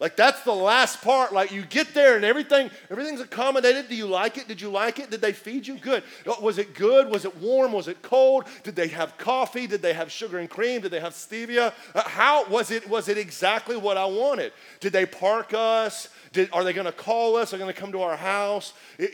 Like 0.00 0.16
that's 0.16 0.42
the 0.42 0.52
last 0.52 1.02
part. 1.02 1.32
Like 1.32 1.52
you 1.52 1.62
get 1.62 1.94
there 1.94 2.16
and 2.16 2.24
everything, 2.24 2.70
everything's 2.90 3.20
accommodated. 3.20 3.88
Do 3.88 3.94
you 3.94 4.06
like 4.06 4.36
it? 4.36 4.48
Did 4.48 4.60
you 4.60 4.68
like 4.68 4.98
it? 4.98 5.08
Did 5.08 5.20
they 5.20 5.32
feed 5.32 5.66
you? 5.66 5.78
Good. 5.78 6.02
Was 6.42 6.58
it 6.58 6.74
good? 6.74 7.08
Was 7.08 7.24
it 7.24 7.36
warm? 7.38 7.72
Was 7.72 7.86
it 7.86 8.02
cold? 8.02 8.44
Did 8.64 8.74
they 8.74 8.88
have 8.88 9.16
coffee? 9.16 9.66
Did 9.66 9.82
they 9.82 9.92
have 9.92 10.10
sugar 10.10 10.38
and 10.38 10.50
cream? 10.50 10.80
Did 10.80 10.90
they 10.90 11.00
have 11.00 11.14
stevia? 11.14 11.72
Uh, 11.94 12.02
how 12.02 12.44
was 12.48 12.72
it? 12.72 12.88
Was 12.88 13.08
it 13.08 13.16
exactly 13.16 13.76
what 13.76 13.96
I 13.96 14.04
wanted? 14.04 14.52
Did 14.80 14.92
they 14.92 15.06
park 15.06 15.54
us? 15.54 16.08
Did, 16.32 16.50
are 16.52 16.64
they 16.64 16.72
going 16.72 16.86
to 16.86 16.92
call 16.92 17.36
us? 17.36 17.54
Are 17.54 17.56
they 17.56 17.62
going 17.62 17.72
to 17.72 17.80
come 17.80 17.92
to 17.92 18.02
our 18.02 18.16
house? 18.16 18.72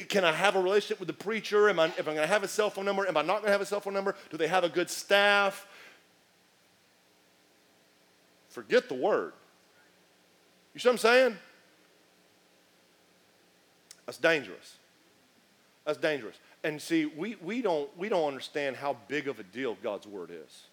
Can 0.08 0.24
I 0.24 0.32
have 0.32 0.56
a 0.56 0.62
relationship 0.62 0.98
with 0.98 1.08
the 1.08 1.12
preacher? 1.12 1.68
Am 1.68 1.78
I, 1.78 1.86
if 1.86 2.00
I'm 2.00 2.14
going 2.14 2.16
to 2.16 2.26
have 2.26 2.42
a 2.42 2.48
cell 2.48 2.70
phone 2.70 2.86
number, 2.86 3.06
am 3.06 3.18
I 3.18 3.22
not 3.22 3.42
going 3.42 3.48
to 3.48 3.52
have 3.52 3.60
a 3.60 3.66
cell 3.66 3.80
phone 3.80 3.92
number? 3.92 4.16
Do 4.30 4.38
they 4.38 4.48
have 4.48 4.64
a 4.64 4.70
good 4.70 4.88
staff? 4.88 5.66
Forget 8.50 8.88
the 8.88 8.94
word. 8.94 9.32
You 10.74 10.80
see 10.80 10.88
what 10.88 10.94
I'm 10.94 10.98
saying? 10.98 11.36
That's 14.06 14.18
dangerous. 14.18 14.76
That's 15.84 15.98
dangerous. 15.98 16.36
And 16.62 16.80
see, 16.80 17.06
we, 17.06 17.36
we, 17.42 17.62
don't, 17.62 17.88
we 17.96 18.08
don't 18.08 18.28
understand 18.28 18.76
how 18.76 18.96
big 19.08 19.28
of 19.28 19.38
a 19.38 19.42
deal 19.42 19.76
God's 19.82 20.06
word 20.06 20.30
is. 20.30 20.64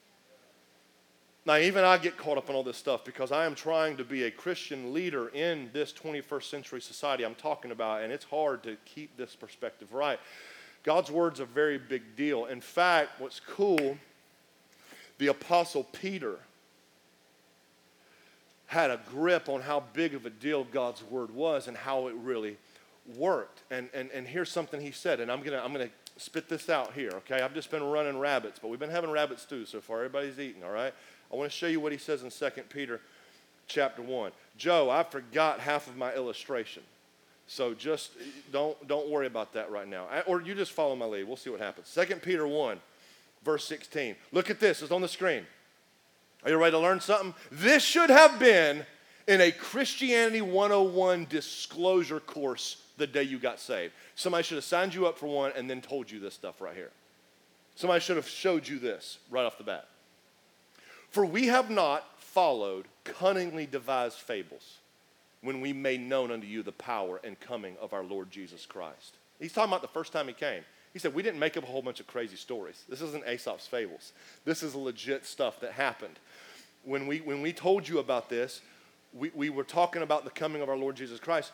Now, 1.46 1.57
even 1.57 1.86
I 1.86 1.98
get 1.98 2.17
caught 2.17 2.38
up 2.38 2.50
in 2.50 2.55
all 2.55 2.63
this 2.63 2.75
stuff 2.75 3.05
because 3.05 3.31
I 3.31 3.46
am 3.46 3.55
trying 3.55 3.96
to 3.98 4.03
be 4.03 4.24
a 4.24 4.31
Christian 4.31 4.93
leader 4.93 5.29
in 5.29 5.69
this 5.72 5.93
21st 5.93 6.43
century 6.43 6.81
society 6.81 7.24
I'm 7.24 7.36
talking 7.36 7.72
about, 7.72 8.01
and 8.01 8.12
it's 8.12 8.25
hard 8.25 8.63
to 8.63 8.75
keep 8.84 9.15
this 9.15 9.34
perspective 9.34 9.93
right. 9.93 10.19
God's 10.84 11.10
word's 11.10 11.39
a 11.39 11.46
very 11.46 11.77
big 11.77 12.17
deal. 12.17 12.48
In 12.48 12.60
fact, 12.60 13.22
what's 13.22 13.39
cool, 13.39 13.98
the 15.19 15.27
Apostle 15.27 15.86
Peter 15.86 16.38
had 18.67 18.91
a 18.91 19.00
grip 19.09 19.50
on 19.50 19.62
how 19.62 19.83
big 19.93 20.13
of 20.13 20.25
a 20.25 20.29
deal 20.29 20.65
God's 20.65 21.03
word 21.03 21.31
was 21.31 21.67
and 21.67 21.75
how 21.75 22.07
it 22.07 22.15
really 22.15 22.57
worked. 23.15 23.63
And, 23.71 23.89
and, 23.93 24.09
and 24.12 24.27
here's 24.27 24.51
something 24.51 24.79
he 24.81 24.91
said, 24.91 25.19
and 25.19 25.31
I'm 25.31 25.39
going 25.39 25.53
to 25.53 25.63
I'm 25.63 25.71
gonna 25.71 25.89
spit 26.17 26.50
this 26.50 26.69
out 26.69 26.93
here, 26.93 27.12
okay? 27.15 27.41
I've 27.41 27.53
just 27.53 27.71
been 27.71 27.83
running 27.83 28.19
rabbits, 28.19 28.59
but 28.59 28.69
we've 28.69 28.79
been 28.79 28.89
having 28.89 29.09
rabbit 29.09 29.39
stew 29.39 29.65
so 29.65 29.79
far. 29.79 29.97
Everybody's 29.97 30.39
eating, 30.39 30.63
all 30.63 30.71
right? 30.71 30.93
I 31.31 31.36
want 31.36 31.50
to 31.50 31.57
show 31.57 31.67
you 31.67 31.79
what 31.79 31.91
he 31.91 31.97
says 31.97 32.24
in 32.24 32.29
2 32.29 32.62
Peter 32.69 33.01
chapter 33.67 34.01
1. 34.01 34.31
Joe, 34.57 34.89
I 34.89 35.03
forgot 35.03 35.59
half 35.59 35.88
of 35.88 35.95
my 35.95 36.13
illustration. 36.13 36.83
So 37.47 37.74
just 37.74 38.12
don't, 38.51 38.88
don't 38.88 39.09
worry 39.09 39.27
about 39.27 39.53
that 39.53 39.71
right 39.71 39.88
now. 39.88 40.07
Or 40.25 40.41
you 40.41 40.53
just 40.53 40.74
follow 40.74 40.95
my 40.95 41.05
lead. 41.05 41.27
We'll 41.27 41.38
see 41.38 41.50
what 41.50 41.62
happens. 41.62 41.93
2 41.93 42.15
Peter 42.17 42.45
1, 42.45 42.79
verse 43.43 43.65
16. 43.65 44.15
Look 44.33 44.50
at 44.50 44.59
this. 44.59 44.81
It's 44.81 44.91
on 44.91 45.01
the 45.01 45.07
screen. 45.07 45.45
Are 46.44 46.50
you 46.50 46.58
ready 46.58 46.72
to 46.72 46.79
learn 46.79 47.00
something? 47.00 47.34
This 47.51 47.84
should 47.84 48.10
have 48.10 48.39
been 48.39 48.86
in 49.27 49.41
a 49.41 49.51
Christianity 49.51 50.41
101 50.41 51.27
disclosure 51.29 52.20
course 52.20 52.82
the 52.98 53.08
day 53.08 53.24
you 53.24 53.39
got 53.39 53.60
saved. 53.60 53.94
Somebody 54.15 54.44
should 54.44 54.56
have 54.56 54.63
signed 54.63 54.94
you 54.94 55.08
up 55.08 55.17
for 55.17 55.27
one 55.27 55.51
and 55.56 55.70
then 55.70 55.82
told 55.82 56.10
you 56.10 56.20
this 56.20 56.34
stuff 56.34 56.62
right 56.62 56.75
here. 56.75 56.91
Somebody 57.75 58.00
should 58.00 58.15
have 58.15 58.27
showed 58.27 58.67
you 58.67 58.79
this 58.79 59.20
right 59.29 59.46
off 59.46 59.58
the 59.58 59.63
bat. 59.63 59.88
For 61.10 61.25
we 61.25 61.48
have 61.48 61.70
not 61.70 62.06
followed 62.17 62.86
cunningly 63.03 63.65
devised 63.65 64.17
fables 64.17 64.77
when 65.41 65.62
we 65.62 65.74
made 65.74 66.01
known 66.01 66.32
unto 66.32 66.48
you 66.48 66.63
the 66.63 66.72
power 66.72 67.20
and 67.24 67.39
coming 67.39 67.75
of 67.82 67.94
our 67.94 68.03
Lord 68.03 68.32
Jesus 68.32 68.65
Christ. 68.65 69.17
He's 69.39 69.53
talking 69.53 69.70
about 69.70 69.82
the 69.82 69.88
first 69.88 70.12
time 70.12 70.27
he 70.27 70.34
came. 70.34 70.63
He 70.94 71.00
said, 71.00 71.13
We 71.13 71.24
didn't 71.24 71.39
make 71.39 71.58
up 71.58 71.63
a 71.63 71.67
whole 71.67 71.82
bunch 71.82 72.00
of 72.00 72.08
crazy 72.08 72.36
stories. 72.36 72.84
This 72.89 73.01
isn't 73.01 73.27
Aesop's 73.27 73.67
fables. 73.67 74.13
This 74.46 74.63
is 74.63 74.75
legit 74.75 75.25
stuff 75.25 75.60
that 75.60 75.74
happened 75.74 76.20
when 76.88 77.06
we, 77.06 77.20
when 77.20 77.41
we 77.41 77.51
told 77.51 77.88
you 77.88 78.00
about 78.00 78.29
this, 78.29 78.62
we, 79.13 79.29
we 79.36 79.50
were 79.50 79.63
talking 79.63 80.01
about 80.01 80.24
the 80.24 80.29
coming 80.29 80.62
of 80.62 80.70
our 80.70 80.77
Lord 80.77 80.96
Jesus 80.96 81.20
Christ. 81.20 81.51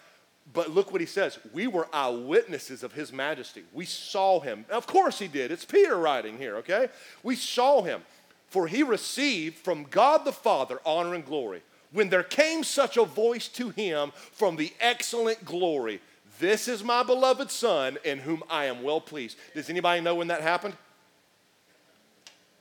But 0.54 0.70
look 0.70 0.92
what 0.92 1.02
he 1.02 1.08
says. 1.08 1.40
We 1.54 1.68
were 1.68 1.88
eyewitnesses 1.92 2.84
of 2.84 2.94
his 2.94 3.12
majesty. 3.12 3.64
We 3.74 3.86
saw 3.86 4.42
him. 4.42 4.66
Of 4.70 4.86
course 4.86 5.18
he 5.18 5.28
did. 5.28 5.52
It's 5.52 5.66
Peter 5.66 5.98
writing 5.98 6.38
here, 6.38 6.58
okay? 6.58 6.90
We 7.24 7.36
saw 7.36 7.82
him. 7.82 8.04
For 8.48 8.68
he 8.68 8.84
received 8.84 9.58
from 9.58 9.86
God 9.86 10.26
the 10.26 10.32
Father 10.32 10.80
honor 10.86 11.16
and 11.16 11.26
glory. 11.26 11.64
When 11.92 12.10
there 12.10 12.24
came 12.24 12.64
such 12.64 12.98
a 12.98 13.06
voice 13.06 13.48
to 13.50 13.70
him 13.70 14.12
from 14.32 14.56
the 14.56 14.74
excellent 14.80 15.46
glory, 15.46 16.02
this 16.44 16.68
is 16.68 16.84
my 16.84 17.04
beloved 17.04 17.50
Son 17.50 17.98
in 18.04 18.20
whom 18.20 18.44
I 18.50 18.66
am 18.66 18.84
well 18.84 19.00
pleased. 19.00 19.38
Does 19.56 19.70
anybody 19.70 20.02
know 20.02 20.16
when 20.16 20.28
that 20.28 20.42
happened? 20.42 20.76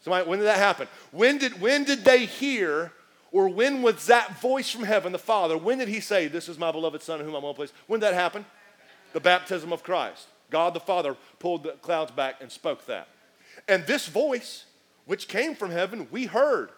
Somebody, 0.03 0.29
when 0.29 0.39
did 0.39 0.47
that 0.47 0.59
happen? 0.59 0.87
When 1.11 1.39
did, 1.39 1.61
when 1.61 1.83
did 1.83 2.05
they 2.05 2.27
hear, 2.27 2.93
or 3.33 3.49
when 3.49 3.83
was 3.83 4.07
that 4.07 4.41
voice 4.41 4.71
from 4.71 4.85
heaven, 4.85 5.11
the 5.11 5.19
Father, 5.19 5.59
when 5.59 5.79
did 5.79 5.89
he 5.89 5.99
say, 5.99 6.29
This 6.29 6.49
is 6.49 6.59
my 6.59 6.71
beloved 6.71 7.03
Son 7.03 7.19
in 7.19 7.27
whom 7.27 7.35
I'm 7.35 7.43
well 7.43 7.55
pleased? 7.55 7.75
When 7.89 7.99
did 7.99 8.07
that 8.07 8.15
happen? 8.15 8.45
The 9.13 9.21
baptism 9.21 9.73
of 9.73 9.83
Christ. 9.83 10.29
God 10.49 10.75
the 10.75 10.81
Father 10.81 11.17
pulled 11.41 11.65
the 11.65 11.73
clouds 11.73 12.13
back 12.13 12.37
and 12.41 12.53
spoke 12.53 12.87
that. 12.87 13.09
And 13.67 13.85
this 13.87 14.07
voice, 14.07 14.67
which 15.07 15.27
came 15.27 15.57
from 15.57 15.71
heaven, 15.71 16.07
we 16.11 16.27
heard 16.27 16.71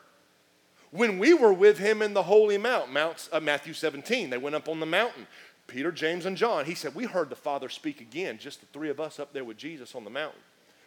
when 0.91 1.19
we 1.19 1.35
were 1.35 1.53
with 1.53 1.79
him 1.79 2.03
in 2.03 2.15
the 2.15 2.23
holy 2.23 2.57
mount, 2.57 2.93
Mount 2.93 3.29
uh, 3.33 3.41
Matthew 3.41 3.75
17. 3.75 4.31
They 4.31 4.39
went 4.39 4.55
up 4.55 4.69
on 4.69 4.79
the 4.79 4.87
mountain. 4.87 5.27
Peter, 5.66 5.90
James, 5.90 6.26
and 6.26 6.37
John. 6.37 6.64
He 6.64 6.75
said, 6.75 6.94
We 6.94 7.04
heard 7.04 7.30
the 7.30 7.37
Father 7.37 7.68
speak 7.68 8.00
again, 8.00 8.38
just 8.38 8.61
the 8.61 8.66
three 8.66 8.90
of 8.90 9.00
us 9.00 9.18
up 9.18 9.33
there 9.33 9.44
with 9.44 9.56
Jesus 9.56 9.94
on 9.94 10.04
the 10.04 10.11
mountain. 10.11 10.40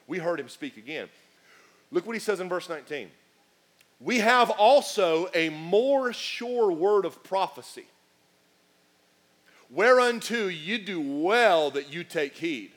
We 0.07 0.19
heard 0.19 0.39
him 0.39 0.49
speak 0.49 0.77
again. 0.77 1.09
Look 1.91 2.05
what 2.05 2.15
he 2.15 2.19
says 2.19 2.39
in 2.39 2.49
verse 2.49 2.69
19. 2.69 3.09
We 3.99 4.19
have 4.19 4.51
also 4.51 5.29
a 5.33 5.49
more 5.49 6.13
sure 6.13 6.71
word 6.71 7.05
of 7.05 7.23
prophecy, 7.23 7.85
whereunto 9.69 10.47
you 10.47 10.77
do 10.77 11.01
well 11.01 11.71
that 11.71 11.91
you 11.91 12.03
take 12.03 12.35
heed, 12.35 12.71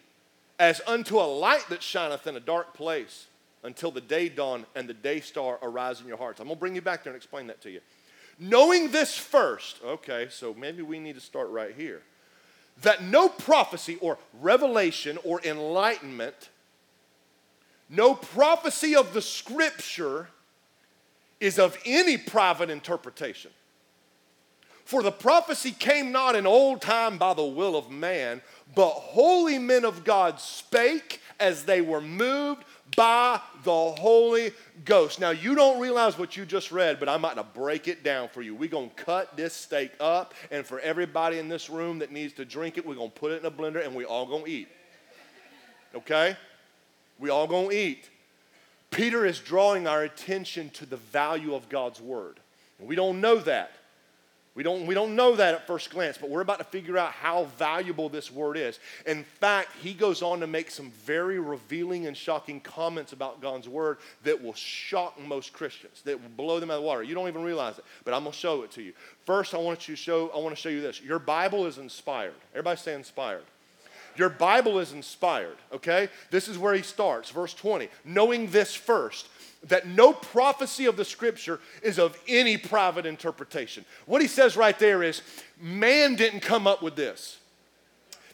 as 0.58 0.80
unto 0.86 1.18
a 1.18 1.22
light 1.22 1.66
that 1.68 1.82
shineth 1.82 2.26
in 2.26 2.36
a 2.36 2.40
dark 2.40 2.72
place, 2.72 3.26
until 3.62 3.90
the 3.90 4.00
day 4.00 4.28
dawn 4.28 4.64
and 4.74 4.88
the 4.88 4.94
day 4.94 5.20
star 5.20 5.58
arise 5.62 6.00
in 6.00 6.08
your 6.08 6.16
hearts. 6.16 6.40
I'm 6.40 6.46
going 6.46 6.56
to 6.56 6.60
bring 6.60 6.74
you 6.74 6.80
back 6.80 7.04
there 7.04 7.12
and 7.12 7.18
explain 7.18 7.46
that 7.48 7.60
to 7.62 7.70
you. 7.70 7.80
Knowing 8.42 8.90
this 8.90 9.18
first, 9.18 9.76
okay, 9.84 10.26
so 10.30 10.54
maybe 10.54 10.80
we 10.80 10.98
need 10.98 11.14
to 11.14 11.20
start 11.20 11.50
right 11.50 11.74
here. 11.76 12.00
That 12.80 13.02
no 13.02 13.28
prophecy 13.28 13.98
or 14.00 14.16
revelation 14.40 15.18
or 15.24 15.42
enlightenment, 15.44 16.48
no 17.90 18.14
prophecy 18.14 18.96
of 18.96 19.12
the 19.12 19.20
scripture 19.20 20.28
is 21.38 21.58
of 21.58 21.76
any 21.84 22.16
private 22.16 22.70
interpretation. 22.70 23.50
For 24.86 25.02
the 25.02 25.12
prophecy 25.12 25.72
came 25.72 26.10
not 26.10 26.34
in 26.34 26.46
old 26.46 26.80
time 26.80 27.18
by 27.18 27.34
the 27.34 27.44
will 27.44 27.76
of 27.76 27.90
man, 27.90 28.40
but 28.74 28.88
holy 28.88 29.58
men 29.58 29.84
of 29.84 30.02
God 30.02 30.40
spake 30.40 31.20
as 31.38 31.64
they 31.64 31.82
were 31.82 32.00
moved 32.00 32.64
by 32.96 33.40
the 33.64 33.70
Holy 33.70 34.52
Ghost. 34.84 35.20
Now, 35.20 35.30
you 35.30 35.54
don't 35.54 35.80
realize 35.80 36.18
what 36.18 36.36
you 36.36 36.44
just 36.44 36.72
read, 36.72 36.98
but 36.98 37.08
I'm 37.08 37.24
about 37.24 37.36
to 37.36 37.42
break 37.42 37.88
it 37.88 38.02
down 38.02 38.28
for 38.28 38.42
you. 38.42 38.54
We're 38.54 38.68
going 38.68 38.90
to 38.90 38.96
cut 38.96 39.36
this 39.36 39.54
steak 39.54 39.92
up, 40.00 40.34
and 40.50 40.66
for 40.66 40.80
everybody 40.80 41.38
in 41.38 41.48
this 41.48 41.70
room 41.70 41.98
that 42.00 42.10
needs 42.12 42.32
to 42.34 42.44
drink 42.44 42.78
it, 42.78 42.86
we're 42.86 42.94
going 42.94 43.10
to 43.10 43.18
put 43.18 43.32
it 43.32 43.40
in 43.40 43.46
a 43.46 43.50
blender 43.50 43.84
and 43.84 43.94
we 43.94 44.04
all 44.04 44.26
going 44.26 44.44
to 44.44 44.50
eat. 44.50 44.68
Okay? 45.94 46.36
We 47.18 47.30
all 47.30 47.46
going 47.46 47.70
to 47.70 47.76
eat. 47.76 48.08
Peter 48.90 49.24
is 49.24 49.38
drawing 49.38 49.86
our 49.86 50.02
attention 50.02 50.70
to 50.70 50.86
the 50.86 50.96
value 50.96 51.54
of 51.54 51.68
God's 51.68 52.00
word. 52.00 52.40
And 52.78 52.88
we 52.88 52.96
don't 52.96 53.20
know 53.20 53.36
that. 53.36 53.72
We 54.56 54.64
don't, 54.64 54.84
we 54.84 54.94
don't 54.94 55.14
know 55.14 55.36
that 55.36 55.54
at 55.54 55.66
first 55.66 55.90
glance, 55.90 56.18
but 56.18 56.28
we're 56.28 56.40
about 56.40 56.58
to 56.58 56.64
figure 56.64 56.98
out 56.98 57.12
how 57.12 57.44
valuable 57.56 58.08
this 58.08 58.32
word 58.32 58.56
is. 58.56 58.80
In 59.06 59.22
fact, 59.22 59.68
he 59.80 59.94
goes 59.94 60.22
on 60.22 60.40
to 60.40 60.48
make 60.48 60.72
some 60.72 60.90
very 60.90 61.38
revealing 61.38 62.08
and 62.08 62.16
shocking 62.16 62.60
comments 62.60 63.12
about 63.12 63.40
God's 63.40 63.68
word 63.68 63.98
that 64.24 64.42
will 64.42 64.54
shock 64.54 65.20
most 65.20 65.52
Christians, 65.52 66.02
that 66.02 66.20
will 66.20 66.30
blow 66.30 66.58
them 66.58 66.70
out 66.70 66.74
of 66.74 66.82
the 66.82 66.86
water. 66.86 67.04
You 67.04 67.14
don't 67.14 67.28
even 67.28 67.42
realize 67.42 67.78
it, 67.78 67.84
but 68.04 68.12
I'm 68.12 68.22
going 68.24 68.32
to 68.32 68.38
show 68.38 68.62
it 68.62 68.72
to 68.72 68.82
you. 68.82 68.92
First, 69.24 69.54
I 69.54 69.58
want 69.58 69.86
you 69.88 69.94
to 69.94 70.00
show, 70.00 70.30
I 70.34 70.38
want 70.38 70.54
to 70.56 70.60
show 70.60 70.68
you 70.68 70.80
this. 70.80 71.00
Your 71.00 71.20
Bible 71.20 71.66
is 71.66 71.78
inspired. 71.78 72.34
Everybody 72.52 72.76
say 72.76 72.94
inspired. 72.94 73.44
Your 74.16 74.28
Bible 74.28 74.80
is 74.80 74.92
inspired, 74.92 75.56
okay? 75.72 76.08
This 76.30 76.48
is 76.48 76.58
where 76.58 76.74
he 76.74 76.82
starts, 76.82 77.30
verse 77.30 77.54
20. 77.54 77.88
Knowing 78.04 78.48
this 78.48 78.74
first, 78.74 79.28
that 79.68 79.86
no 79.86 80.12
prophecy 80.12 80.86
of 80.86 80.96
the 80.96 81.04
scripture 81.04 81.60
is 81.82 81.98
of 81.98 82.18
any 82.26 82.56
private 82.56 83.06
interpretation. 83.06 83.84
What 84.06 84.22
he 84.22 84.28
says 84.28 84.56
right 84.56 84.78
there 84.78 85.02
is 85.02 85.22
man 85.60 86.16
didn't 86.16 86.40
come 86.40 86.66
up 86.66 86.82
with 86.82 86.96
this. 86.96 87.38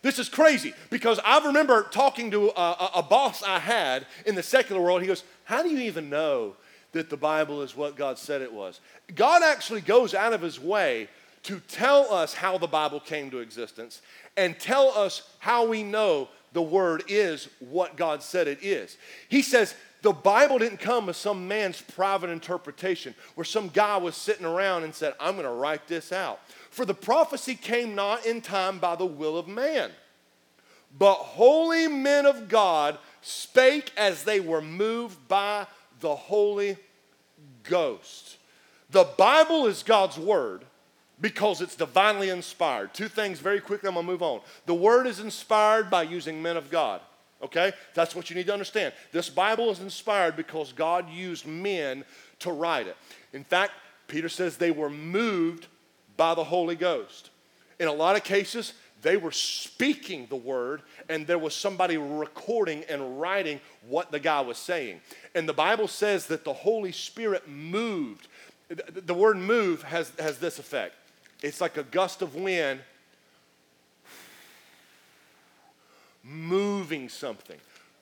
This 0.02 0.18
is 0.20 0.28
crazy 0.28 0.72
because 0.88 1.18
I 1.24 1.44
remember 1.44 1.82
talking 1.82 2.30
to 2.30 2.50
a, 2.50 2.90
a, 2.96 3.02
boss 3.02 3.42
I 3.42 3.58
had 3.58 4.06
in 4.24 4.36
the 4.36 4.42
secular 4.42 4.80
world. 4.80 5.00
He 5.00 5.08
goes, 5.08 5.24
How 5.42 5.64
do 5.64 5.68
you 5.68 5.80
even 5.80 6.08
know 6.08 6.54
that 6.92 7.10
the 7.10 7.16
Bible 7.16 7.62
is 7.62 7.76
what 7.76 7.96
God 7.96 8.16
said 8.16 8.40
it 8.40 8.52
was? 8.52 8.80
God 9.16 9.42
actually 9.42 9.80
goes 9.80 10.14
out 10.14 10.32
of 10.32 10.42
his 10.42 10.60
way 10.60 11.08
to 11.44 11.60
tell 11.66 12.12
us 12.12 12.34
how 12.34 12.56
the 12.56 12.68
Bible 12.68 13.00
came 13.00 13.30
to 13.30 13.38
existence 13.38 14.00
and 14.36 14.58
tell 14.60 14.90
us 14.90 15.22
how 15.40 15.66
we 15.66 15.82
know 15.82 16.28
the 16.52 16.62
Word 16.62 17.02
is 17.08 17.48
what 17.58 17.96
God 17.96 18.22
said 18.22 18.46
it 18.46 18.62
is. 18.62 18.96
He 19.28 19.42
says, 19.42 19.74
the 20.06 20.12
Bible 20.12 20.60
didn't 20.60 20.78
come 20.78 21.08
as 21.08 21.16
some 21.16 21.48
man's 21.48 21.82
private 21.82 22.30
interpretation 22.30 23.12
where 23.34 23.44
some 23.44 23.66
guy 23.66 23.96
was 23.96 24.14
sitting 24.14 24.46
around 24.46 24.84
and 24.84 24.94
said, 24.94 25.14
I'm 25.18 25.32
going 25.32 25.46
to 25.46 25.50
write 25.50 25.88
this 25.88 26.12
out. 26.12 26.38
For 26.70 26.84
the 26.84 26.94
prophecy 26.94 27.56
came 27.56 27.96
not 27.96 28.24
in 28.24 28.40
time 28.40 28.78
by 28.78 28.94
the 28.94 29.04
will 29.04 29.36
of 29.36 29.48
man, 29.48 29.90
but 30.96 31.14
holy 31.14 31.88
men 31.88 32.24
of 32.24 32.48
God 32.48 32.98
spake 33.20 33.90
as 33.96 34.22
they 34.22 34.38
were 34.38 34.62
moved 34.62 35.26
by 35.26 35.66
the 35.98 36.14
Holy 36.14 36.76
Ghost. 37.64 38.36
The 38.90 39.08
Bible 39.18 39.66
is 39.66 39.82
God's 39.82 40.18
word 40.18 40.64
because 41.20 41.60
it's 41.60 41.74
divinely 41.74 42.28
inspired. 42.28 42.94
Two 42.94 43.08
things 43.08 43.40
very 43.40 43.60
quickly, 43.60 43.88
I'm 43.88 43.96
gonna 43.96 44.06
move 44.06 44.22
on. 44.22 44.40
The 44.66 44.74
word 44.74 45.08
is 45.08 45.18
inspired 45.18 45.90
by 45.90 46.04
using 46.04 46.40
men 46.40 46.56
of 46.56 46.70
God. 46.70 47.00
Okay? 47.42 47.72
That's 47.94 48.14
what 48.14 48.30
you 48.30 48.36
need 48.36 48.46
to 48.46 48.52
understand. 48.52 48.94
This 49.12 49.28
Bible 49.28 49.70
is 49.70 49.80
inspired 49.80 50.36
because 50.36 50.72
God 50.72 51.10
used 51.10 51.46
men 51.46 52.04
to 52.40 52.50
write 52.50 52.86
it. 52.86 52.96
In 53.32 53.44
fact, 53.44 53.72
Peter 54.08 54.28
says 54.28 54.56
they 54.56 54.70
were 54.70 54.90
moved 54.90 55.66
by 56.16 56.34
the 56.34 56.44
Holy 56.44 56.76
Ghost. 56.76 57.30
In 57.78 57.88
a 57.88 57.92
lot 57.92 58.16
of 58.16 58.24
cases, 58.24 58.72
they 59.02 59.16
were 59.16 59.30
speaking 59.30 60.26
the 60.28 60.36
word, 60.36 60.82
and 61.08 61.26
there 61.26 61.38
was 61.38 61.54
somebody 61.54 61.98
recording 61.98 62.84
and 62.88 63.20
writing 63.20 63.60
what 63.88 64.10
the 64.10 64.18
guy 64.18 64.40
was 64.40 64.56
saying. 64.56 65.00
And 65.34 65.48
the 65.48 65.52
Bible 65.52 65.88
says 65.88 66.26
that 66.26 66.44
the 66.44 66.52
Holy 66.52 66.92
Spirit 66.92 67.48
moved. 67.48 68.28
The 68.68 69.14
word 69.14 69.36
move 69.36 69.82
has, 69.82 70.10
has 70.18 70.38
this 70.38 70.58
effect 70.58 70.94
it's 71.42 71.60
like 71.60 71.76
a 71.76 71.82
gust 71.82 72.22
of 72.22 72.34
wind 72.34 72.80
moving 76.26 77.08
something, 77.08 77.58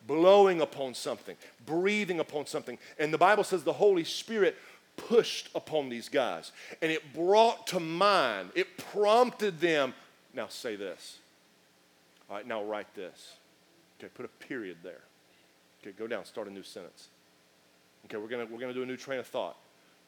blowing 0.06 0.60
upon 0.60 0.94
something, 0.94 1.36
breathing 1.66 2.20
upon 2.20 2.46
something. 2.46 2.78
And 2.98 3.12
the 3.12 3.18
Bible 3.18 3.44
says 3.44 3.62
the 3.62 3.72
Holy 3.72 4.04
Spirit 4.04 4.56
pushed 4.96 5.50
upon 5.54 5.88
these 5.88 6.08
guys 6.08 6.52
and 6.80 6.90
it 6.90 7.12
brought 7.12 7.66
to 7.68 7.80
mind, 7.80 8.50
it 8.54 8.78
prompted 8.78 9.60
them. 9.60 9.92
Now 10.32 10.48
say 10.48 10.76
this. 10.76 11.18
All 12.30 12.36
right, 12.36 12.46
now 12.46 12.64
write 12.64 12.92
this. 12.94 13.34
Okay, 13.98 14.10
put 14.14 14.24
a 14.24 14.46
period 14.46 14.78
there. 14.82 15.00
Okay, 15.82 15.94
go 15.96 16.06
down, 16.06 16.24
start 16.24 16.48
a 16.48 16.50
new 16.50 16.62
sentence. 16.62 17.08
Okay, 18.06 18.16
we're 18.16 18.28
gonna, 18.28 18.46
we're 18.46 18.58
gonna 18.58 18.74
do 18.74 18.82
a 18.82 18.86
new 18.86 18.96
train 18.96 19.18
of 19.18 19.26
thought. 19.26 19.56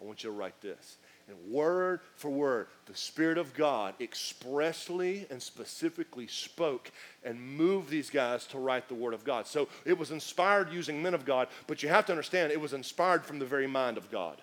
I 0.01 0.05
want 0.05 0.23
you 0.25 0.31
to 0.31 0.37
write 0.37 0.61
this. 0.61 0.97
And 1.29 1.37
word 1.51 2.01
for 2.15 2.31
word, 2.31 2.69
the 2.87 2.95
Spirit 2.95 3.37
of 3.37 3.53
God 3.53 3.95
expressly 4.01 5.27
and 5.29 5.43
specifically 5.43 6.29
spoke 6.29 6.93
and 7.25 7.41
moved 7.41 7.91
these 7.91 8.11
guys 8.11 8.47
to 8.47 8.59
write 8.59 8.89
the 8.89 8.95
Word 8.95 9.12
of 9.12 9.25
God. 9.25 9.47
So 9.49 9.69
it 9.85 9.99
was 9.99 10.12
inspired 10.12 10.73
using 10.73 11.03
men 11.03 11.15
of 11.15 11.25
God, 11.25 11.49
but 11.67 11.83
you 11.83 11.89
have 11.89 12.07
to 12.07 12.12
understand 12.12 12.53
it 12.53 12.61
was 12.61 12.75
inspired 12.75 13.25
from 13.25 13.41
the 13.41 13.45
very 13.45 13.67
mind 13.67 13.99
of 13.99 14.09
God. 14.11 14.41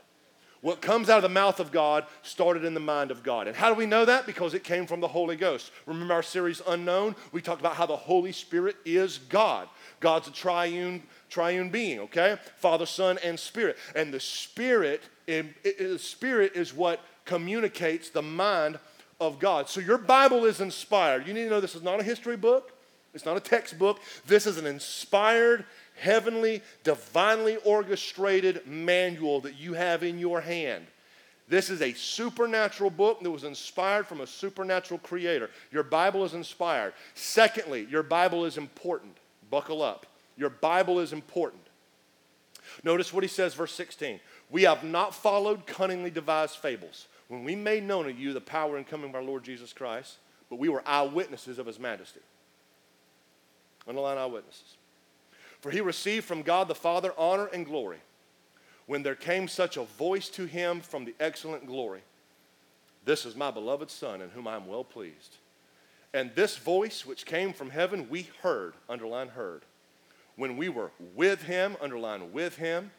What 0.63 0.81
comes 0.81 1.09
out 1.09 1.17
of 1.17 1.23
the 1.23 1.29
mouth 1.29 1.59
of 1.59 1.73
God 1.73 2.05
started 2.21 2.63
in 2.63 2.73
the 2.73 2.79
mind 2.79 3.11
of 3.11 3.21
God. 3.21 3.47
And 3.47 3.55
how 3.55 3.67
do 3.67 3.75
we 3.75 3.85
know 3.85 4.05
that? 4.05 4.25
Because 4.25 4.53
it 4.53 4.63
came 4.63 4.87
from 4.87 5.01
the 5.01 5.09
Holy 5.09 5.35
Ghost. 5.35 5.71
Remember 5.85 6.13
our 6.13 6.23
series 6.23 6.61
Unknown? 6.65 7.17
We 7.33 7.41
talked 7.41 7.59
about 7.59 7.75
how 7.75 7.85
the 7.85 7.97
Holy 7.97 8.31
Spirit 8.31 8.77
is 8.85 9.17
God. 9.17 9.67
God's 9.99 10.29
a 10.29 10.31
triune 10.31 11.03
triune 11.33 11.69
being, 11.69 11.99
okay? 11.99 12.37
Father, 12.57 12.85
Son, 12.85 13.17
and 13.23 13.39
Spirit. 13.39 13.77
And 13.95 14.13
the 14.13 14.19
Spirit, 14.19 15.01
it, 15.27 15.47
it, 15.63 15.77
the 15.79 15.99
Spirit 15.99 16.53
is 16.55 16.73
what 16.73 17.01
communicates 17.25 18.09
the 18.09 18.21
mind 18.21 18.77
of 19.19 19.39
God. 19.39 19.67
So 19.67 19.79
your 19.79 19.97
Bible 19.97 20.45
is 20.45 20.61
inspired. 20.61 21.27
You 21.27 21.33
need 21.33 21.45
to 21.45 21.49
know 21.49 21.59
this 21.59 21.75
is 21.75 21.83
not 21.83 21.99
a 21.99 22.03
history 22.03 22.37
book. 22.37 22.71
It's 23.13 23.25
not 23.25 23.37
a 23.37 23.39
textbook. 23.39 23.99
This 24.27 24.45
is 24.45 24.57
an 24.57 24.65
inspired, 24.65 25.65
heavenly, 25.95 26.61
divinely 26.83 27.57
orchestrated 27.57 28.65
manual 28.67 29.41
that 29.41 29.55
you 29.55 29.73
have 29.73 30.03
in 30.03 30.19
your 30.19 30.41
hand. 30.41 30.85
This 31.47 31.69
is 31.69 31.81
a 31.81 31.93
supernatural 31.93 32.89
book 32.89 33.21
that 33.21 33.29
was 33.29 33.43
inspired 33.43 34.07
from 34.07 34.21
a 34.21 34.27
supernatural 34.27 34.99
creator. 34.99 35.49
Your 35.71 35.83
Bible 35.83 36.23
is 36.23 36.33
inspired. 36.33 36.93
Secondly, 37.15 37.87
your 37.89 38.03
Bible 38.03 38.45
is 38.45 38.57
important. 38.57 39.17
Buckle 39.49 39.81
up. 39.81 40.05
Your 40.37 40.49
Bible 40.49 40.99
is 40.99 41.13
important. 41.13 41.61
Notice 42.83 43.13
what 43.13 43.23
he 43.23 43.27
says, 43.27 43.53
verse 43.53 43.73
16. 43.73 44.19
We 44.49 44.63
have 44.63 44.83
not 44.83 45.13
followed 45.13 45.65
cunningly 45.65 46.09
devised 46.09 46.57
fables 46.57 47.07
when 47.27 47.43
we 47.43 47.55
made 47.55 47.83
known 47.83 48.05
to 48.05 48.13
you 48.13 48.33
the 48.33 48.41
power 48.41 48.77
and 48.77 48.87
coming 48.87 49.09
of 49.09 49.15
our 49.15 49.23
Lord 49.23 49.43
Jesus 49.43 49.73
Christ, 49.73 50.17
but 50.49 50.59
we 50.59 50.69
were 50.69 50.83
eyewitnesses 50.85 51.59
of 51.59 51.65
his 51.65 51.79
majesty. 51.79 52.19
Underline 53.87 54.17
eyewitnesses. 54.17 54.77
For 55.61 55.71
he 55.71 55.81
received 55.81 56.25
from 56.25 56.41
God 56.41 56.67
the 56.67 56.75
Father 56.75 57.13
honor 57.17 57.47
and 57.47 57.65
glory 57.65 57.99
when 58.85 59.03
there 59.03 59.15
came 59.15 59.47
such 59.47 59.77
a 59.77 59.83
voice 59.83 60.29
to 60.29 60.45
him 60.45 60.81
from 60.81 61.05
the 61.05 61.15
excellent 61.19 61.65
glory 61.65 62.01
This 63.05 63.25
is 63.25 63.35
my 63.35 63.51
beloved 63.51 63.89
Son, 63.89 64.21
in 64.21 64.29
whom 64.29 64.47
I 64.47 64.55
am 64.55 64.67
well 64.67 64.83
pleased. 64.83 65.37
And 66.13 66.31
this 66.35 66.57
voice 66.57 67.05
which 67.05 67.25
came 67.25 67.51
from 67.51 67.71
heaven, 67.71 68.07
we 68.09 68.29
heard, 68.41 68.75
underline 68.87 69.29
heard, 69.29 69.63
when 70.35 70.57
we 70.57 70.69
were 70.69 70.91
with 71.15 71.43
him, 71.43 71.75
underline 71.81 72.31
with 72.31 72.57
him, 72.57 72.91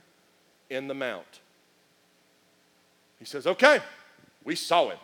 in 0.70 0.88
the 0.88 0.94
mount. 0.94 1.40
He 3.18 3.24
says, 3.24 3.46
Okay, 3.46 3.80
we 4.44 4.54
saw 4.54 4.90
him. 4.90 4.98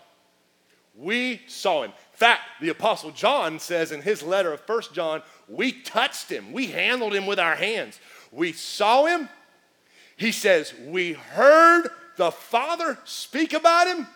We 0.96 1.40
saw 1.46 1.82
him. 1.82 1.90
In 1.90 2.18
fact, 2.18 2.42
the 2.60 2.68
Apostle 2.68 3.12
John 3.12 3.58
says 3.58 3.92
in 3.92 4.02
his 4.02 4.22
letter 4.22 4.52
of 4.52 4.60
First 4.60 4.92
John, 4.92 5.22
we 5.48 5.72
touched 5.72 6.30
him, 6.30 6.52
we 6.52 6.66
handled 6.66 7.14
him 7.14 7.26
with 7.26 7.38
our 7.38 7.54
hands. 7.54 8.00
We 8.32 8.52
saw 8.52 9.06
him. 9.06 9.28
He 10.16 10.32
says, 10.32 10.74
we 10.86 11.12
heard 11.14 11.88
the 12.16 12.30
Father 12.30 12.98
speak 13.04 13.54
about 13.54 13.86
him. 13.86 14.06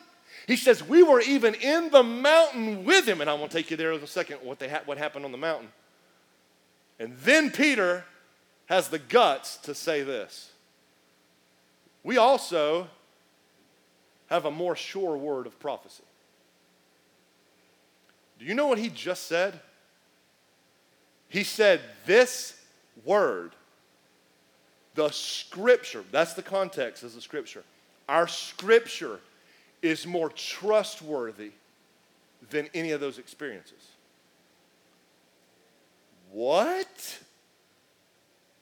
He 0.47 0.57
says, 0.57 0.87
we 0.87 1.03
were 1.03 1.23
even 1.23 1.55
in 1.55 1.91
the 1.91 2.03
mountain 2.03 2.85
with 2.85 3.07
him. 3.07 3.23
And 3.23 3.31
I'm 3.31 3.39
going 3.39 3.49
to 3.49 3.57
take 3.57 3.71
you 3.71 3.79
there 3.79 3.93
in 3.93 4.03
a 4.03 4.07
second 4.07 4.39
what, 4.43 4.59
they 4.59 4.69
ha- 4.69 4.83
what 4.85 4.99
happened 4.99 5.25
on 5.25 5.33
the 5.33 5.39
mountain. 5.39 5.69
And 6.99 7.17
then 7.19 7.51
Peter 7.51 8.05
has 8.67 8.89
the 8.89 8.99
guts 8.99 9.57
to 9.59 9.75
say 9.75 10.03
this. 10.03 10.51
We 12.03 12.17
also 12.19 12.89
have 14.27 14.45
a 14.45 14.51
more 14.51 14.77
sure 14.77 15.17
word 15.17 15.47
of 15.47 15.59
prophecy. 15.59 16.05
Do 18.39 18.45
you 18.45 18.55
know 18.55 18.67
what 18.67 18.79
he 18.79 18.89
just 18.89 19.25
said? 19.25 19.61
He 21.29 21.45
said, 21.45 21.81
This 22.07 22.61
word, 23.05 23.53
the 24.95 25.11
scripture, 25.11 26.05
that's 26.11 26.35
the 26.35 26.43
context 26.43 27.03
of 27.03 27.15
the 27.15 27.21
scripture. 27.21 27.65
Our 28.09 28.29
scripture 28.29 29.21
is 29.83 30.07
more 30.07 30.31
trustworthy 30.31 31.53
than 32.51 32.69
any 32.75 32.91
of 32.93 33.01
those 33.01 33.19
experiences. 33.19 33.94
What? 36.35 37.21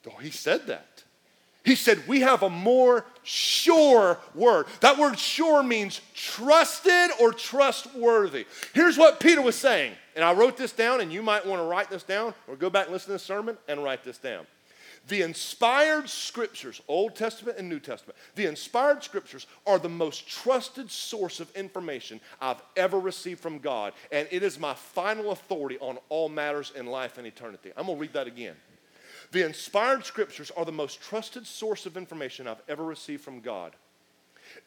Oh, 0.05 0.17
he 0.19 0.29
said 0.29 0.67
that. 0.67 1.03
He 1.65 1.73
said, 1.73 2.07
We 2.07 2.21
have 2.21 2.43
a 2.43 2.49
more 2.49 3.03
sure 3.23 4.19
word. 4.35 4.67
That 4.81 4.99
word 4.99 5.17
sure 5.17 5.63
means 5.63 5.99
trusted 6.13 7.09
or 7.19 7.33
trustworthy. 7.33 8.45
Here's 8.73 8.95
what 8.95 9.19
Peter 9.19 9.41
was 9.41 9.55
saying, 9.55 9.93
and 10.15 10.23
I 10.23 10.33
wrote 10.33 10.55
this 10.55 10.71
down, 10.71 11.01
and 11.01 11.11
you 11.11 11.23
might 11.23 11.47
want 11.47 11.61
to 11.61 11.65
write 11.65 11.89
this 11.89 12.03
down 12.03 12.35
or 12.47 12.55
go 12.55 12.69
back 12.69 12.85
and 12.85 12.93
listen 12.93 13.07
to 13.07 13.13
the 13.13 13.19
sermon 13.19 13.57
and 13.67 13.83
write 13.83 14.03
this 14.03 14.19
down. 14.19 14.45
The 15.07 15.21
inspired 15.21 16.09
scriptures, 16.09 16.81
Old 16.87 17.15
Testament 17.15 17.57
and 17.57 17.67
New 17.67 17.79
Testament, 17.79 18.17
the 18.35 18.45
inspired 18.45 19.03
scriptures 19.03 19.47
are 19.67 19.77
the 19.77 19.89
most 19.89 20.27
trusted 20.27 20.89
source 20.89 21.41
of 21.41 21.53
information 21.55 22.21
I've 22.39 22.61
ever 22.77 22.99
received 22.99 23.41
from 23.41 23.59
God, 23.59 23.93
and 24.13 24.29
it 24.31 24.43
is 24.43 24.57
my 24.57 24.73
final 24.73 25.31
authority 25.31 25.77
on 25.79 25.97
all 26.07 26.29
matters 26.29 26.71
in 26.75 26.85
life 26.85 27.17
and 27.17 27.27
eternity. 27.27 27.71
I'm 27.75 27.87
going 27.87 27.97
to 27.97 28.01
read 28.01 28.13
that 28.13 28.27
again. 28.27 28.55
The 29.33 29.45
inspired 29.45 30.05
scriptures 30.05 30.51
are 30.55 30.63
the 30.63 30.71
most 30.71 31.01
trusted 31.01 31.47
source 31.47 31.85
of 31.85 31.97
information 31.97 32.47
I've 32.47 32.61
ever 32.69 32.83
received 32.83 33.23
from 33.23 33.41
God. 33.41 33.73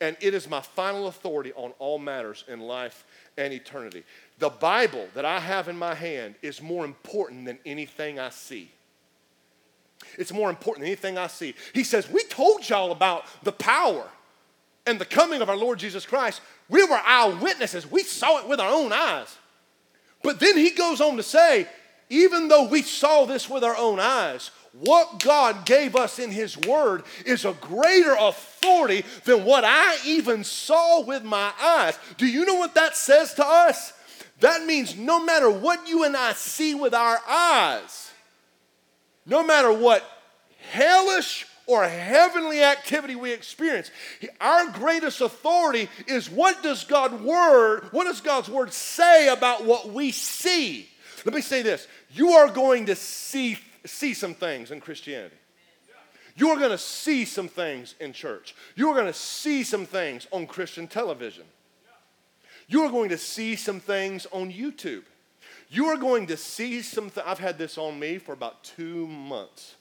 And 0.00 0.16
it 0.20 0.34
is 0.34 0.48
my 0.48 0.60
final 0.60 1.06
authority 1.06 1.52
on 1.54 1.72
all 1.78 1.98
matters 1.98 2.44
in 2.48 2.60
life 2.60 3.04
and 3.38 3.52
eternity. 3.52 4.02
The 4.38 4.48
Bible 4.48 5.06
that 5.14 5.24
I 5.24 5.38
have 5.38 5.68
in 5.68 5.78
my 5.78 5.94
hand 5.94 6.34
is 6.42 6.60
more 6.60 6.84
important 6.84 7.44
than 7.44 7.58
anything 7.64 8.18
I 8.18 8.30
see. 8.30 8.72
It's 10.18 10.32
more 10.32 10.50
important 10.50 10.82
than 10.82 10.88
anything 10.88 11.18
I 11.18 11.26
see. 11.26 11.54
He 11.72 11.84
says, 11.84 12.10
We 12.10 12.24
told 12.24 12.68
y'all 12.68 12.92
about 12.92 13.24
the 13.44 13.52
power 13.52 14.06
and 14.86 15.00
the 15.00 15.04
coming 15.04 15.42
of 15.42 15.48
our 15.48 15.56
Lord 15.56 15.78
Jesus 15.78 16.06
Christ. 16.06 16.40
We 16.68 16.84
were 16.84 17.00
eyewitnesses, 17.04 17.90
we 17.90 18.02
saw 18.02 18.38
it 18.38 18.48
with 18.48 18.60
our 18.60 18.70
own 18.70 18.92
eyes. 18.92 19.36
But 20.22 20.40
then 20.40 20.56
he 20.56 20.70
goes 20.70 21.00
on 21.00 21.16
to 21.16 21.22
say, 21.22 21.68
even 22.08 22.48
though 22.48 22.68
we 22.68 22.82
saw 22.82 23.24
this 23.24 23.50
with 23.50 23.64
our 23.64 23.76
own 23.76 23.98
eyes, 23.98 24.50
what 24.72 25.20
God 25.20 25.64
gave 25.64 25.96
us 25.96 26.18
in 26.18 26.30
His 26.30 26.56
Word 26.56 27.02
is 27.24 27.44
a 27.44 27.52
greater 27.54 28.14
authority 28.18 29.04
than 29.24 29.44
what 29.44 29.64
I 29.66 29.96
even 30.04 30.44
saw 30.44 31.02
with 31.02 31.24
my 31.24 31.52
eyes. 31.60 31.98
Do 32.16 32.26
you 32.26 32.44
know 32.44 32.54
what 32.54 32.74
that 32.74 32.96
says 32.96 33.34
to 33.34 33.46
us? 33.46 33.92
That 34.40 34.64
means 34.66 34.96
no 34.96 35.24
matter 35.24 35.50
what 35.50 35.88
you 35.88 36.04
and 36.04 36.16
I 36.16 36.34
see 36.34 36.74
with 36.74 36.94
our 36.94 37.18
eyes, 37.28 38.05
no 39.26 39.44
matter 39.44 39.72
what 39.72 40.04
hellish 40.70 41.46
or 41.66 41.86
heavenly 41.86 42.62
activity 42.62 43.16
we 43.16 43.32
experience, 43.32 43.90
our 44.40 44.70
greatest 44.70 45.20
authority 45.20 45.88
is 46.06 46.30
what 46.30 46.62
does 46.62 46.84
God 46.84 47.22
word, 47.22 47.88
what 47.90 48.04
does 48.04 48.20
God's 48.20 48.48
word 48.48 48.72
say 48.72 49.28
about 49.28 49.64
what 49.64 49.90
we 49.90 50.12
see? 50.12 50.88
Let 51.24 51.34
me 51.34 51.40
say 51.40 51.62
this 51.62 51.88
you 52.10 52.30
are 52.30 52.48
going 52.48 52.86
to 52.86 52.94
see, 52.94 53.58
see 53.84 54.14
some 54.14 54.34
things 54.34 54.70
in 54.70 54.80
Christianity. 54.80 55.36
You 56.36 56.50
are 56.50 56.58
going 56.58 56.70
to 56.70 56.78
see 56.78 57.24
some 57.24 57.48
things 57.48 57.94
in 57.98 58.12
church. 58.12 58.54
You 58.74 58.90
are 58.90 58.94
going 58.94 59.06
to 59.06 59.18
see 59.18 59.64
some 59.64 59.86
things 59.86 60.26
on 60.30 60.46
Christian 60.46 60.86
television. 60.86 61.44
You 62.68 62.82
are 62.82 62.90
going 62.90 63.08
to 63.08 63.18
see 63.18 63.56
some 63.56 63.80
things 63.80 64.26
on 64.32 64.52
YouTube. 64.52 65.04
You 65.68 65.86
are 65.86 65.96
going 65.96 66.28
to 66.28 66.36
see 66.36 66.82
some 66.82 67.10
th- 67.10 67.26
I've 67.26 67.38
had 67.38 67.58
this 67.58 67.76
on 67.76 67.98
me 67.98 68.18
for 68.18 68.32
about 68.32 68.62
two 68.62 69.06
months. 69.06 69.74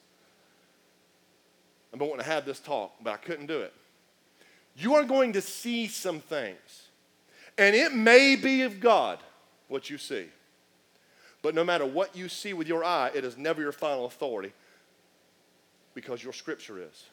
I've 1.94 2.00
been 2.00 2.10
wanting 2.10 2.26
to 2.26 2.32
have 2.32 2.46
this 2.46 2.60
talk, 2.60 2.94
but 3.02 3.14
I 3.14 3.18
couldn't 3.18 3.46
do 3.46 3.62
it. 3.62 3.74
You 4.76 4.96
are 4.96 5.04
going 5.04 5.34
to 5.34 5.42
see 5.42 5.88
some 5.88 6.20
things. 6.20 6.90
And 7.58 7.76
it 7.76 7.94
may 7.94 8.36
be 8.36 8.64
of 8.64 8.80
God 8.80 9.20
what 9.68 9.90
you 9.90 9.98
see. 9.98 10.26
But 11.42 11.56
no 11.56 11.64
matter 11.64 11.86
what 11.86 12.16
you 12.16 12.28
see 12.28 12.54
with 12.54 12.68
your 12.68 12.84
eye, 12.84 13.12
it 13.14 13.24
is 13.24 13.38
never 13.38 13.62
your 13.62 13.72
final 13.72 14.06
authority 14.06 14.52
because 15.94 16.24
your 16.24 16.34
scripture 16.34 16.80
is. 16.80 17.06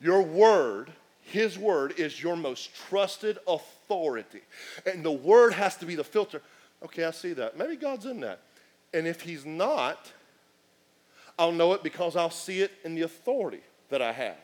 Your 0.00 0.22
word, 0.22 0.92
his 1.22 1.58
word, 1.58 1.94
is 1.98 2.22
your 2.22 2.36
most 2.36 2.74
trusted 2.74 3.38
authority. 3.46 4.42
And 4.84 5.04
the 5.04 5.12
word 5.12 5.52
has 5.54 5.76
to 5.76 5.86
be 5.86 5.94
the 5.94 6.04
filter. 6.04 6.42
Okay, 6.84 7.04
I 7.04 7.10
see 7.10 7.32
that. 7.34 7.56
Maybe 7.56 7.76
God's 7.76 8.06
in 8.06 8.20
that. 8.20 8.40
And 8.94 9.06
if 9.06 9.20
he's 9.20 9.44
not, 9.44 10.12
I'll 11.38 11.52
know 11.52 11.72
it 11.72 11.82
because 11.82 12.16
I'll 12.16 12.30
see 12.30 12.60
it 12.60 12.72
in 12.84 12.94
the 12.94 13.02
authority 13.02 13.60
that 13.90 14.02
I 14.02 14.12
have. 14.12 14.36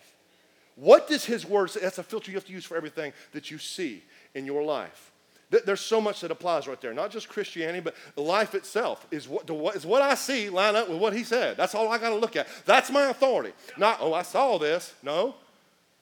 What 0.76 1.08
does 1.08 1.24
his 1.24 1.46
word 1.46 1.70
say? 1.70 1.80
That's 1.80 1.98
a 1.98 2.02
filter 2.02 2.30
you 2.30 2.36
have 2.36 2.46
to 2.46 2.52
use 2.52 2.64
for 2.64 2.76
everything 2.76 3.12
that 3.32 3.50
you 3.50 3.58
see 3.58 4.02
in 4.34 4.44
your 4.46 4.62
life. 4.62 5.12
There's 5.50 5.80
so 5.80 6.00
much 6.00 6.20
that 6.22 6.32
applies 6.32 6.66
right 6.66 6.80
there. 6.80 6.92
Not 6.92 7.10
just 7.10 7.28
Christianity, 7.28 7.80
but 7.80 7.94
life 8.16 8.56
itself 8.56 9.06
is 9.12 9.28
what, 9.28 9.48
is 9.76 9.86
what 9.86 10.02
I 10.02 10.14
see 10.14 10.48
line 10.48 10.74
up 10.74 10.88
with 10.88 10.98
what 10.98 11.14
he 11.14 11.22
said. 11.22 11.56
That's 11.56 11.74
all 11.76 11.92
I 11.92 11.98
got 11.98 12.08
to 12.08 12.16
look 12.16 12.34
at. 12.34 12.48
That's 12.64 12.90
my 12.90 13.10
authority. 13.10 13.52
Not, 13.76 13.98
oh, 14.00 14.12
I 14.12 14.22
saw 14.22 14.58
this. 14.58 14.92
No. 15.02 15.36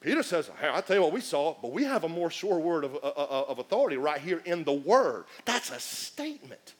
Peter 0.03 0.21
says, 0.21 0.51
hey, 0.59 0.67
I'll 0.67 0.81
tell 0.81 0.97
you 0.97 1.01
what 1.01 1.13
we 1.13 1.21
saw, 1.21 1.55
but 1.61 1.71
we 1.71 1.85
have 1.85 2.03
a 2.03 2.09
more 2.09 2.29
sure 2.29 2.59
word 2.59 2.83
of, 2.83 2.95
uh, 2.95 3.07
uh, 3.07 3.45
of 3.47 3.59
authority 3.59 3.95
right 3.95 4.19
here 4.19 4.41
in 4.43 4.65
the 4.65 4.73
Word. 4.73 5.23
That's 5.45 5.71
a 5.71 5.79
statement. 5.79 6.73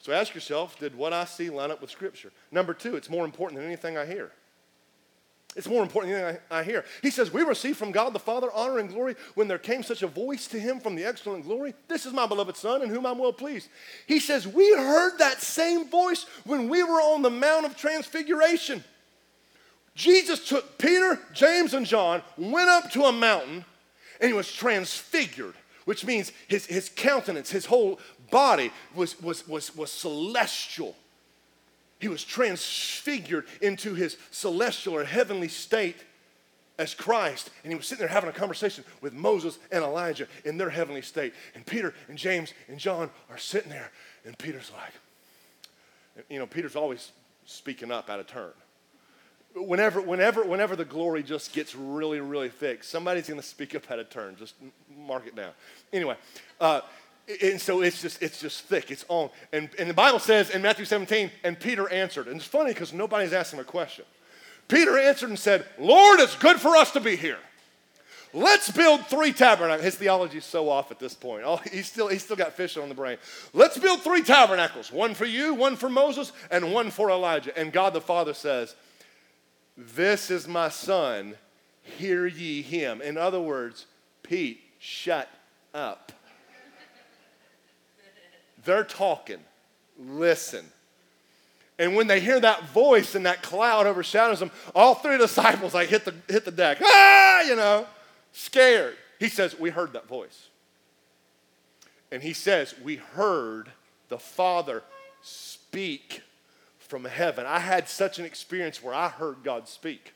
So 0.00 0.12
ask 0.12 0.34
yourself, 0.34 0.80
did 0.80 0.96
what 0.96 1.12
I 1.12 1.24
see 1.26 1.48
line 1.48 1.70
up 1.70 1.80
with 1.80 1.90
Scripture? 1.90 2.32
Number 2.50 2.74
two, 2.74 2.96
it's 2.96 3.08
more 3.08 3.24
important 3.24 3.60
than 3.60 3.68
anything 3.68 3.96
I 3.96 4.04
hear. 4.04 4.32
It's 5.54 5.68
more 5.68 5.82
important 5.82 6.12
than 6.12 6.38
I, 6.50 6.58
I 6.60 6.62
hear. 6.64 6.84
He 7.02 7.10
says, 7.10 7.32
We 7.32 7.42
received 7.42 7.76
from 7.78 7.92
God 7.92 8.12
the 8.12 8.18
Father 8.18 8.48
honor 8.52 8.78
and 8.78 8.88
glory 8.88 9.14
when 9.34 9.46
there 9.46 9.58
came 9.58 9.84
such 9.84 10.02
a 10.02 10.08
voice 10.08 10.48
to 10.48 10.58
him 10.58 10.80
from 10.80 10.96
the 10.96 11.04
excellent 11.04 11.44
glory. 11.44 11.74
This 11.86 12.04
is 12.04 12.12
my 12.12 12.26
beloved 12.26 12.56
Son 12.56 12.82
in 12.82 12.88
whom 12.88 13.06
I'm 13.06 13.18
well 13.18 13.32
pleased. 13.32 13.68
He 14.06 14.18
says, 14.18 14.46
We 14.46 14.72
heard 14.72 15.18
that 15.18 15.40
same 15.40 15.88
voice 15.88 16.26
when 16.44 16.68
we 16.68 16.82
were 16.82 17.00
on 17.00 17.22
the 17.22 17.30
Mount 17.30 17.66
of 17.66 17.76
Transfiguration. 17.76 18.82
Jesus 19.94 20.48
took 20.48 20.78
Peter, 20.78 21.18
James, 21.34 21.74
and 21.74 21.84
John, 21.84 22.22
went 22.36 22.68
up 22.68 22.90
to 22.92 23.04
a 23.04 23.12
mountain, 23.12 23.64
and 24.20 24.28
he 24.28 24.32
was 24.32 24.52
transfigured, 24.52 25.54
which 25.84 26.04
means 26.04 26.32
his, 26.48 26.66
his 26.66 26.88
countenance, 26.88 27.50
his 27.50 27.66
whole 27.66 27.98
body 28.30 28.70
was, 28.94 29.20
was, 29.20 29.46
was, 29.48 29.74
was 29.74 29.90
celestial. 29.90 30.94
He 31.98 32.08
was 32.08 32.24
transfigured 32.24 33.46
into 33.60 33.94
his 33.94 34.16
celestial 34.30 34.96
or 34.96 35.04
heavenly 35.04 35.48
state 35.48 35.96
as 36.78 36.94
Christ, 36.94 37.50
and 37.62 37.70
he 37.70 37.76
was 37.76 37.86
sitting 37.86 38.00
there 38.00 38.08
having 38.08 38.30
a 38.30 38.32
conversation 38.32 38.84
with 39.02 39.12
Moses 39.12 39.58
and 39.70 39.84
Elijah 39.84 40.26
in 40.46 40.56
their 40.56 40.70
heavenly 40.70 41.02
state. 41.02 41.34
And 41.54 41.66
Peter 41.66 41.92
and 42.08 42.16
James 42.16 42.54
and 42.68 42.78
John 42.78 43.10
are 43.28 43.36
sitting 43.36 43.68
there, 43.68 43.90
and 44.24 44.38
Peter's 44.38 44.72
like, 44.72 46.24
you 46.30 46.38
know, 46.38 46.46
Peter's 46.46 46.76
always 46.76 47.12
speaking 47.44 47.90
up 47.90 48.08
out 48.08 48.18
of 48.18 48.26
turn. 48.26 48.52
Whenever, 49.54 50.00
whenever, 50.00 50.44
whenever 50.44 50.76
the 50.76 50.84
glory 50.84 51.22
just 51.22 51.52
gets 51.52 51.74
really, 51.74 52.20
really 52.20 52.48
thick, 52.48 52.84
somebody's 52.84 53.28
going 53.28 53.40
to 53.40 53.46
speak 53.46 53.74
up 53.74 53.90
at 53.90 53.98
a 53.98 54.04
turn. 54.04 54.36
Just 54.36 54.54
mark 54.96 55.26
it 55.26 55.34
down. 55.34 55.50
Anyway, 55.92 56.16
uh, 56.60 56.82
and 57.42 57.60
so 57.60 57.82
it's 57.82 58.02
just 58.02 58.22
it's 58.22 58.40
just 58.40 58.62
thick. 58.62 58.90
It's 58.90 59.04
on. 59.08 59.30
And, 59.52 59.68
and 59.78 59.88
the 59.88 59.94
bible 59.94 60.18
says 60.18 60.50
in 60.50 60.62
matthew 60.62 60.84
17 60.84 61.30
and 61.44 61.58
peter 61.58 61.88
answered. 61.90 62.26
And 62.26 62.36
it's 62.36 62.46
funny 62.46 62.72
because 62.72 62.92
nobody's 62.92 63.32
asking 63.32 63.60
a 63.60 63.64
question. 63.64 64.04
Peter 64.68 64.98
answered 64.98 65.28
and 65.28 65.38
said 65.38 65.66
lord 65.78 66.20
it's 66.20 66.36
good 66.36 66.60
for 66.60 66.76
us 66.76 66.90
to 66.92 67.00
be 67.00 67.16
here. 67.16 67.38
Let's 68.32 68.70
build 68.70 69.06
three 69.06 69.32
tabernacles. 69.32 69.82
His 69.82 69.96
theology 69.96 70.38
is 70.38 70.44
so 70.44 70.68
off 70.68 70.92
at 70.92 71.00
this 71.00 71.14
point. 71.14 71.42
Oh, 71.44 71.56
he's 71.72 71.86
still 71.86 72.08
he's 72.08 72.24
still 72.24 72.36
got 72.36 72.52
fish 72.52 72.76
on 72.76 72.88
the 72.88 72.94
brain. 72.94 73.18
Let's 73.52 73.78
build 73.78 74.02
three 74.02 74.22
tabernacles. 74.22 74.92
One 74.92 75.14
for 75.14 75.26
you 75.26 75.54
one 75.54 75.76
for 75.76 75.88
moses 75.88 76.32
and 76.50 76.72
one 76.72 76.90
for 76.90 77.10
elijah. 77.10 77.56
And 77.56 77.72
god 77.72 77.92
the 77.92 78.00
father 78.00 78.34
says 78.34 78.74
this 79.76 80.30
is 80.30 80.46
my 80.46 80.68
son 80.68 81.34
hear 81.82 82.26
ye 82.26 82.62
him 82.62 83.00
in 83.00 83.16
other 83.16 83.40
words 83.40 83.86
pete 84.22 84.60
shut 84.78 85.28
up 85.74 86.12
they're 88.64 88.84
talking. 88.84 89.38
Listen. 89.98 90.64
And 91.78 91.96
when 91.96 92.06
they 92.06 92.20
hear 92.20 92.38
that 92.40 92.68
voice 92.70 93.14
and 93.14 93.24
that 93.24 93.42
cloud 93.42 93.86
overshadows 93.86 94.40
them, 94.40 94.50
all 94.74 94.94
three 94.94 95.18
disciples 95.18 95.72
like 95.72 95.88
hit 95.88 96.04
the, 96.04 96.14
hit 96.28 96.44
the 96.44 96.50
deck. 96.50 96.78
Ah, 96.82 97.42
you 97.42 97.56
know, 97.56 97.86
scared. 98.32 98.96
He 99.18 99.28
says, 99.28 99.58
We 99.58 99.70
heard 99.70 99.94
that 99.94 100.06
voice. 100.06 100.48
And 102.12 102.22
he 102.22 102.32
says, 102.32 102.74
We 102.82 102.96
heard 102.96 103.70
the 104.08 104.18
Father 104.18 104.82
speak 105.22 106.22
from 106.90 107.04
heaven. 107.04 107.46
I 107.46 107.60
had 107.60 107.88
such 107.88 108.18
an 108.18 108.24
experience 108.24 108.82
where 108.82 108.92
I 108.92 109.08
heard 109.08 109.44
God 109.44 109.68
speak. 109.68 110.12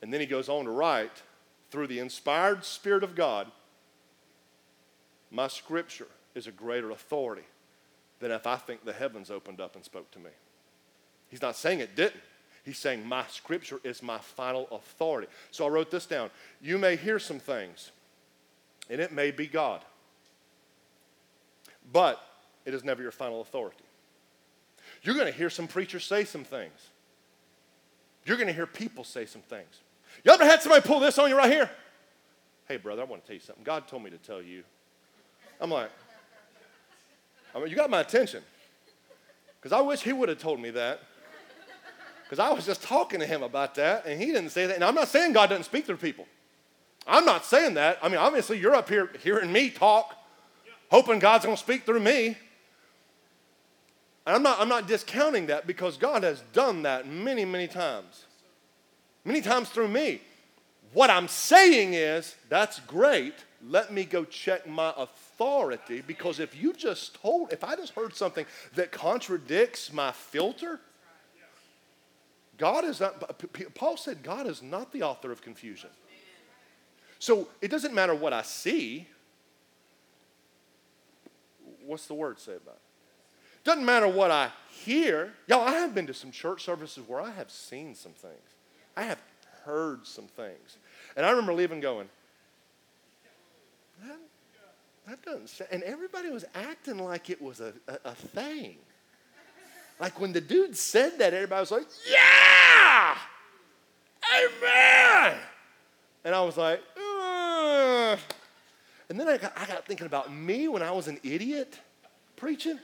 And 0.00 0.12
then 0.12 0.20
he 0.20 0.26
goes 0.26 0.48
on 0.48 0.64
to 0.64 0.70
write, 0.70 1.22
through 1.70 1.88
the 1.88 1.98
inspired 1.98 2.64
Spirit 2.64 3.02
of 3.02 3.16
God, 3.16 3.48
my 5.30 5.48
scripture 5.48 6.06
is 6.36 6.46
a 6.46 6.52
greater 6.52 6.92
authority 6.92 7.42
than 8.20 8.30
if 8.30 8.46
I 8.46 8.56
think 8.56 8.84
the 8.84 8.92
heavens 8.92 9.28
opened 9.30 9.60
up 9.60 9.74
and 9.74 9.84
spoke 9.84 10.10
to 10.12 10.20
me. 10.20 10.30
He's 11.28 11.42
not 11.42 11.56
saying 11.56 11.80
it 11.80 11.96
didn't. 11.96 12.22
He's 12.64 12.78
saying 12.78 13.04
my 13.04 13.24
scripture 13.26 13.80
is 13.82 14.02
my 14.02 14.18
final 14.18 14.68
authority. 14.70 15.26
So 15.50 15.66
I 15.66 15.68
wrote 15.68 15.90
this 15.90 16.06
down. 16.06 16.30
You 16.60 16.78
may 16.78 16.94
hear 16.94 17.18
some 17.18 17.40
things, 17.40 17.90
and 18.88 19.00
it 19.00 19.10
may 19.10 19.32
be 19.32 19.48
God, 19.48 19.84
but 21.92 22.20
it 22.64 22.72
is 22.72 22.84
never 22.84 23.02
your 23.02 23.12
final 23.12 23.40
authority. 23.40 23.82
You're 25.02 25.14
going 25.14 25.26
to 25.26 25.32
hear 25.32 25.50
some 25.50 25.66
preachers 25.66 26.04
say 26.04 26.24
some 26.24 26.44
things. 26.44 26.88
You're 28.24 28.36
going 28.36 28.48
to 28.48 28.52
hear 28.52 28.66
people 28.66 29.04
say 29.04 29.26
some 29.26 29.42
things. 29.42 29.80
You 30.24 30.32
ever 30.32 30.44
had 30.44 30.60
somebody 30.60 30.86
pull 30.86 31.00
this 31.00 31.18
on 31.18 31.30
you 31.30 31.36
right 31.36 31.50
here? 31.50 31.70
Hey, 32.68 32.76
brother, 32.76 33.02
I 33.02 33.04
want 33.04 33.22
to 33.22 33.26
tell 33.26 33.34
you 33.34 33.40
something. 33.40 33.64
God 33.64 33.88
told 33.88 34.02
me 34.02 34.10
to 34.10 34.18
tell 34.18 34.42
you. 34.42 34.62
I'm 35.60 35.70
like, 35.70 35.90
I 37.54 37.58
mean, 37.58 37.68
you 37.68 37.76
got 37.76 37.90
my 37.90 38.00
attention. 38.00 38.42
Because 39.60 39.72
I 39.72 39.80
wish 39.80 40.02
he 40.02 40.12
would 40.12 40.28
have 40.28 40.38
told 40.38 40.60
me 40.60 40.70
that. 40.70 41.00
Because 42.24 42.38
I 42.38 42.52
was 42.52 42.64
just 42.64 42.82
talking 42.82 43.18
to 43.20 43.26
him 43.26 43.42
about 43.42 43.74
that, 43.74 44.06
and 44.06 44.20
he 44.20 44.26
didn't 44.26 44.50
say 44.50 44.66
that. 44.66 44.76
And 44.76 44.84
I'm 44.84 44.94
not 44.94 45.08
saying 45.08 45.32
God 45.32 45.48
doesn't 45.48 45.64
speak 45.64 45.84
through 45.84 45.96
people. 45.96 46.26
I'm 47.06 47.24
not 47.24 47.44
saying 47.44 47.74
that. 47.74 47.98
I 48.02 48.08
mean, 48.08 48.18
obviously, 48.18 48.58
you're 48.58 48.74
up 48.74 48.88
here 48.88 49.10
hearing 49.22 49.52
me 49.52 49.70
talk, 49.70 50.14
hoping 50.90 51.18
God's 51.18 51.44
going 51.44 51.56
to 51.56 51.62
speak 51.62 51.84
through 51.84 52.00
me. 52.00 52.36
And 54.26 54.36
I'm 54.36 54.42
not, 54.42 54.60
I'm 54.60 54.68
not 54.68 54.86
discounting 54.86 55.46
that 55.46 55.66
because 55.66 55.96
God 55.96 56.22
has 56.22 56.42
done 56.52 56.82
that 56.82 57.06
many, 57.06 57.44
many 57.44 57.66
times. 57.66 58.24
Many 59.24 59.40
times 59.40 59.68
through 59.70 59.88
me. 59.88 60.20
What 60.92 61.10
I'm 61.10 61.28
saying 61.28 61.94
is, 61.94 62.34
that's 62.48 62.80
great. 62.80 63.34
Let 63.66 63.92
me 63.92 64.04
go 64.04 64.24
check 64.24 64.66
my 64.66 64.92
authority 64.96 66.02
because 66.06 66.40
if 66.40 66.60
you 66.60 66.72
just 66.72 67.14
told, 67.20 67.52
if 67.52 67.62
I 67.62 67.76
just 67.76 67.92
heard 67.92 68.14
something 68.14 68.44
that 68.74 68.90
contradicts 68.90 69.92
my 69.92 70.12
filter, 70.12 70.80
God 72.58 72.84
is 72.84 73.00
not, 73.00 73.40
Paul 73.74 73.96
said, 73.96 74.22
God 74.22 74.46
is 74.46 74.62
not 74.62 74.92
the 74.92 75.02
author 75.02 75.32
of 75.32 75.42
confusion. 75.42 75.90
So 77.18 77.48
it 77.60 77.70
doesn't 77.70 77.94
matter 77.94 78.14
what 78.14 78.32
I 78.32 78.42
see. 78.42 79.06
What's 81.86 82.06
the 82.06 82.14
word 82.14 82.38
say 82.38 82.52
about 82.52 82.76
it? 82.76 82.89
Doesn't 83.64 83.84
matter 83.84 84.08
what 84.08 84.30
I 84.30 84.50
hear. 84.70 85.32
Y'all, 85.46 85.66
I 85.66 85.72
have 85.72 85.94
been 85.94 86.06
to 86.06 86.14
some 86.14 86.30
church 86.30 86.64
services 86.64 87.04
where 87.06 87.20
I 87.20 87.30
have 87.30 87.50
seen 87.50 87.94
some 87.94 88.12
things. 88.12 88.34
I 88.96 89.02
have 89.02 89.18
heard 89.64 90.06
some 90.06 90.26
things. 90.26 90.78
And 91.16 91.26
I 91.26 91.30
remember 91.30 91.52
leaving 91.52 91.80
going, 91.80 92.08
that 94.02 94.18
that 95.06 95.22
doesn't. 95.22 95.68
And 95.70 95.82
everybody 95.82 96.30
was 96.30 96.44
acting 96.54 96.98
like 96.98 97.30
it 97.30 97.40
was 97.40 97.60
a, 97.60 97.72
a, 97.88 97.98
a 98.06 98.14
thing. 98.14 98.76
Like 99.98 100.18
when 100.20 100.32
the 100.32 100.40
dude 100.40 100.76
said 100.76 101.18
that, 101.18 101.34
everybody 101.34 101.60
was 101.60 101.70
like, 101.70 101.86
yeah! 102.10 103.16
Amen! 104.34 105.38
And 106.24 106.34
I 106.34 106.40
was 106.42 106.56
like, 106.56 106.80
Ugh. 106.96 108.18
and 109.08 109.20
then 109.20 109.28
I 109.28 109.36
got, 109.36 109.52
I 109.56 109.66
got 109.66 109.86
thinking 109.86 110.06
about 110.06 110.32
me 110.32 110.68
when 110.68 110.82
I 110.82 110.90
was 110.90 111.08
an 111.08 111.18
idiot 111.22 111.78
preaching 112.36 112.78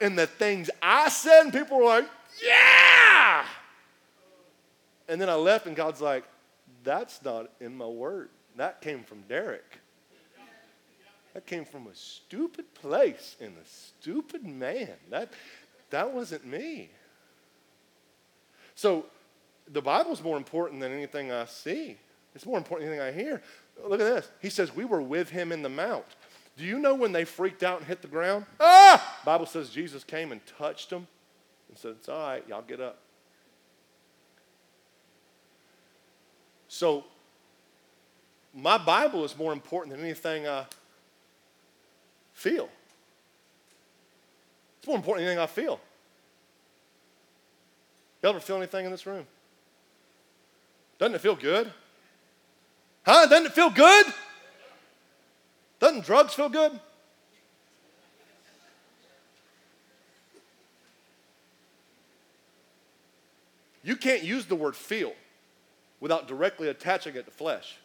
and 0.00 0.18
the 0.18 0.26
things 0.26 0.70
I 0.82 1.08
said, 1.08 1.42
and 1.42 1.52
people 1.52 1.78
were 1.78 1.84
like, 1.84 2.08
yeah! 2.42 3.44
And 5.08 5.20
then 5.20 5.28
I 5.28 5.34
left, 5.34 5.66
and 5.66 5.76
God's 5.76 6.00
like, 6.00 6.24
that's 6.84 7.22
not 7.24 7.50
in 7.60 7.76
my 7.76 7.86
word. 7.86 8.30
That 8.56 8.80
came 8.80 9.02
from 9.02 9.22
Derek. 9.22 9.78
That 11.34 11.46
came 11.46 11.64
from 11.64 11.86
a 11.86 11.94
stupid 11.94 12.72
place 12.74 13.36
and 13.40 13.52
a 13.56 13.68
stupid 13.68 14.44
man. 14.44 14.90
That, 15.10 15.32
that 15.90 16.12
wasn't 16.12 16.44
me. 16.44 16.90
So 18.74 19.06
the 19.72 19.82
Bible's 19.82 20.22
more 20.22 20.36
important 20.36 20.80
than 20.80 20.92
anything 20.92 21.30
I 21.30 21.44
see. 21.44 21.96
It's 22.34 22.46
more 22.46 22.58
important 22.58 22.90
than 22.90 22.98
anything 22.98 23.14
I 23.14 23.24
hear. 23.24 23.42
Look 23.86 24.00
at 24.00 24.04
this. 24.04 24.30
He 24.40 24.50
says, 24.50 24.74
We 24.74 24.84
were 24.84 25.02
with 25.02 25.30
him 25.30 25.52
in 25.52 25.62
the 25.62 25.68
mount. 25.68 26.04
Do 26.60 26.66
you 26.66 26.78
know 26.78 26.94
when 26.94 27.12
they 27.12 27.24
freaked 27.24 27.62
out 27.62 27.78
and 27.78 27.86
hit 27.86 28.02
the 28.02 28.06
ground? 28.06 28.44
Ah! 28.60 29.22
Bible 29.24 29.46
says 29.46 29.70
Jesus 29.70 30.04
came 30.04 30.30
and 30.30 30.42
touched 30.58 30.90
them 30.90 31.06
and 31.70 31.78
said, 31.78 31.92
It's 31.92 32.06
all 32.06 32.18
right, 32.18 32.46
y'all 32.46 32.60
get 32.60 32.82
up. 32.82 32.98
So 36.68 37.04
my 38.54 38.76
Bible 38.76 39.24
is 39.24 39.38
more 39.38 39.54
important 39.54 39.96
than 39.96 40.04
anything 40.04 40.46
I 40.46 40.66
feel. 42.34 42.68
It's 44.80 44.86
more 44.86 44.96
important 44.96 45.24
than 45.24 45.28
anything 45.28 45.42
I 45.42 45.46
feel. 45.46 45.80
You 48.22 48.28
ever 48.28 48.38
feel 48.38 48.56
anything 48.56 48.84
in 48.84 48.90
this 48.90 49.06
room? 49.06 49.26
Doesn't 50.98 51.14
it 51.14 51.22
feel 51.22 51.36
good? 51.36 51.72
Huh? 53.06 53.26
Doesn't 53.28 53.46
it 53.46 53.52
feel 53.54 53.70
good? 53.70 54.04
Doesn't 55.80 56.04
drugs 56.04 56.34
feel 56.34 56.50
good? 56.50 56.78
You 63.82 63.96
can't 63.96 64.22
use 64.22 64.44
the 64.44 64.54
word 64.54 64.76
feel 64.76 65.14
without 65.98 66.28
directly 66.28 66.68
attaching 66.68 67.16
it 67.16 67.24
to 67.24 67.30
flesh. 67.30 67.76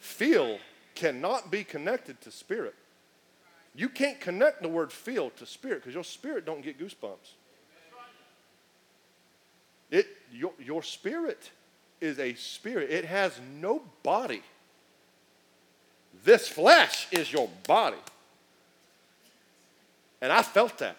Feel 0.00 0.58
cannot 0.94 1.50
be 1.50 1.62
connected 1.62 2.20
to 2.22 2.30
spirit. 2.30 2.74
You 3.74 3.90
can't 3.90 4.18
connect 4.18 4.62
the 4.62 4.68
word 4.68 4.90
feel 4.90 5.28
to 5.30 5.44
spirit 5.44 5.82
because 5.82 5.94
your 5.94 6.04
spirit 6.04 6.46
don't 6.46 6.62
get 6.62 6.80
goosebumps. 6.80 7.34
It, 9.90 10.06
your, 10.32 10.52
your 10.58 10.82
spirit 10.82 11.50
is 12.00 12.18
a 12.18 12.34
spirit. 12.34 12.90
It 12.90 13.04
has 13.04 13.38
no 13.60 13.82
body. 14.02 14.42
This 16.26 16.48
flesh 16.48 17.06
is 17.12 17.32
your 17.32 17.48
body. 17.68 17.96
And 20.20 20.32
I 20.32 20.42
felt 20.42 20.76
that. 20.78 20.96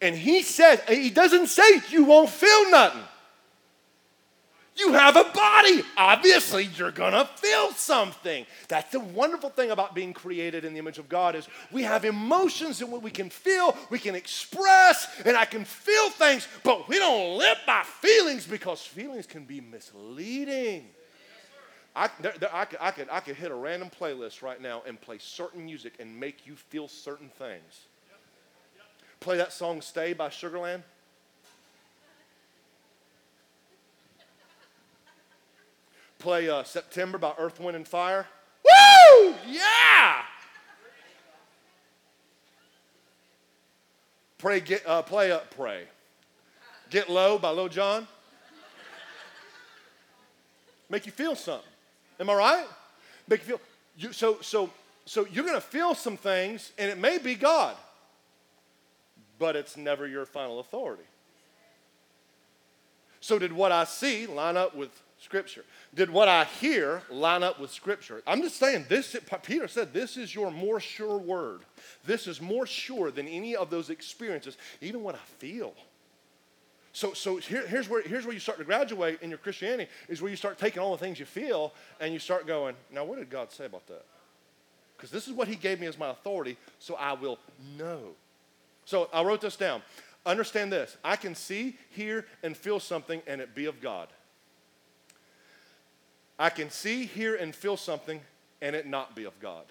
And 0.00 0.14
he 0.14 0.42
says, 0.42 0.80
he 0.88 1.10
doesn't 1.10 1.48
say 1.48 1.82
you 1.90 2.04
won't 2.04 2.30
feel 2.30 2.70
nothing. 2.70 3.02
You 4.76 4.92
have 4.92 5.16
a 5.16 5.24
body. 5.24 5.82
Obviously, 5.96 6.70
you're 6.76 6.92
to 6.92 7.28
feel 7.34 7.72
something. 7.72 8.46
That's 8.68 8.92
the 8.92 9.00
wonderful 9.00 9.50
thing 9.50 9.72
about 9.72 9.96
being 9.96 10.12
created 10.12 10.64
in 10.64 10.72
the 10.72 10.78
image 10.78 10.98
of 10.98 11.08
God 11.08 11.34
is 11.34 11.48
we 11.72 11.82
have 11.82 12.04
emotions 12.04 12.80
and 12.80 12.92
what 12.92 13.02
we 13.02 13.10
can 13.10 13.28
feel, 13.28 13.76
we 13.90 13.98
can 13.98 14.14
express, 14.14 15.08
and 15.24 15.36
I 15.36 15.46
can 15.46 15.64
feel 15.64 16.10
things, 16.10 16.46
but 16.62 16.88
we 16.88 17.00
don't 17.00 17.38
live 17.38 17.58
by 17.66 17.82
feelings 17.82 18.46
because 18.46 18.82
feelings 18.82 19.26
can 19.26 19.44
be 19.44 19.60
misleading. 19.60 20.86
I, 21.96 22.10
there, 22.20 22.34
there, 22.40 22.50
I, 22.52 22.64
could, 22.64 22.78
I, 22.80 22.90
could, 22.90 23.08
I 23.10 23.20
could 23.20 23.36
hit 23.36 23.52
a 23.52 23.54
random 23.54 23.88
playlist 23.88 24.42
right 24.42 24.60
now 24.60 24.82
and 24.86 25.00
play 25.00 25.18
certain 25.18 25.64
music 25.64 25.94
and 26.00 26.18
make 26.18 26.46
you 26.46 26.56
feel 26.56 26.88
certain 26.88 27.28
things. 27.38 27.86
Play 29.20 29.36
that 29.36 29.52
song 29.52 29.80
Stay 29.80 30.12
by 30.12 30.28
Sugarland. 30.28 30.82
Play 36.18 36.48
uh, 36.48 36.64
September 36.64 37.18
by 37.18 37.32
Earth, 37.38 37.60
Wind, 37.60 37.76
and 37.76 37.86
Fire. 37.86 38.26
Woo! 38.64 39.34
Yeah! 39.46 40.22
Pray, 44.38 44.60
get, 44.60 44.86
uh, 44.86 45.02
play, 45.02 45.30
uh, 45.30 45.40
pray. 45.56 45.84
Get 46.90 47.08
Low 47.08 47.38
by 47.38 47.50
Lil 47.50 47.68
Jon. 47.68 48.08
Make 50.90 51.06
you 51.06 51.12
feel 51.12 51.34
something. 51.34 51.70
Am 52.20 52.30
I 52.30 52.34
right? 52.34 52.66
Make 53.28 53.40
you 53.40 53.46
feel. 53.46 53.60
You, 53.96 54.12
so, 54.12 54.38
so, 54.40 54.70
so 55.04 55.26
you're 55.30 55.44
going 55.44 55.56
to 55.56 55.60
feel 55.60 55.94
some 55.94 56.16
things, 56.16 56.72
and 56.78 56.90
it 56.90 56.98
may 56.98 57.18
be 57.18 57.34
God, 57.34 57.76
but 59.38 59.56
it's 59.56 59.76
never 59.76 60.06
your 60.06 60.26
final 60.26 60.58
authority. 60.60 61.04
So, 63.20 63.38
did 63.38 63.52
what 63.52 63.72
I 63.72 63.84
see 63.84 64.26
line 64.26 64.56
up 64.56 64.74
with 64.74 64.90
Scripture? 65.18 65.64
Did 65.94 66.10
what 66.10 66.28
I 66.28 66.44
hear 66.44 67.02
line 67.08 67.42
up 67.42 67.58
with 67.58 67.70
Scripture? 67.70 68.22
I'm 68.26 68.42
just 68.42 68.56
saying, 68.56 68.86
this, 68.88 69.16
Peter 69.42 69.68
said, 69.68 69.92
this 69.92 70.16
is 70.16 70.34
your 70.34 70.50
more 70.50 70.80
sure 70.80 71.16
word. 71.16 71.60
This 72.04 72.26
is 72.26 72.42
more 72.42 72.66
sure 72.66 73.10
than 73.10 73.26
any 73.28 73.56
of 73.56 73.70
those 73.70 73.88
experiences, 73.90 74.58
even 74.80 75.02
what 75.02 75.14
I 75.14 75.24
feel. 75.38 75.74
So, 76.94 77.12
so 77.12 77.38
here, 77.38 77.66
here's, 77.66 77.88
where, 77.88 78.02
here's 78.02 78.24
where 78.24 78.32
you 78.32 78.38
start 78.38 78.56
to 78.58 78.64
graduate 78.64 79.18
in 79.20 79.28
your 79.28 79.38
Christianity, 79.38 79.90
is 80.08 80.22
where 80.22 80.30
you 80.30 80.36
start 80.36 80.58
taking 80.58 80.80
all 80.80 80.92
the 80.92 80.98
things 80.98 81.18
you 81.18 81.26
feel 81.26 81.74
and 81.98 82.12
you 82.12 82.20
start 82.20 82.46
going, 82.46 82.76
now 82.92 83.04
what 83.04 83.18
did 83.18 83.28
God 83.28 83.50
say 83.50 83.66
about 83.66 83.84
that? 83.88 84.04
Because 84.96 85.10
this 85.10 85.26
is 85.26 85.32
what 85.32 85.48
He 85.48 85.56
gave 85.56 85.80
me 85.80 85.88
as 85.88 85.98
my 85.98 86.10
authority, 86.10 86.56
so 86.78 86.94
I 86.94 87.14
will 87.14 87.40
know. 87.76 88.10
So 88.84 89.08
I 89.12 89.24
wrote 89.24 89.40
this 89.40 89.56
down. 89.56 89.82
Understand 90.24 90.72
this 90.72 90.96
I 91.02 91.16
can 91.16 91.34
see, 91.34 91.76
hear, 91.90 92.26
and 92.44 92.56
feel 92.56 92.78
something 92.78 93.20
and 93.26 93.40
it 93.40 93.56
be 93.56 93.66
of 93.66 93.80
God. 93.80 94.06
I 96.38 96.48
can 96.48 96.70
see, 96.70 97.06
hear, 97.06 97.34
and 97.34 97.52
feel 97.52 97.76
something 97.76 98.20
and 98.62 98.76
it 98.76 98.86
not 98.86 99.16
be 99.16 99.24
of 99.24 99.38
God. 99.40 99.64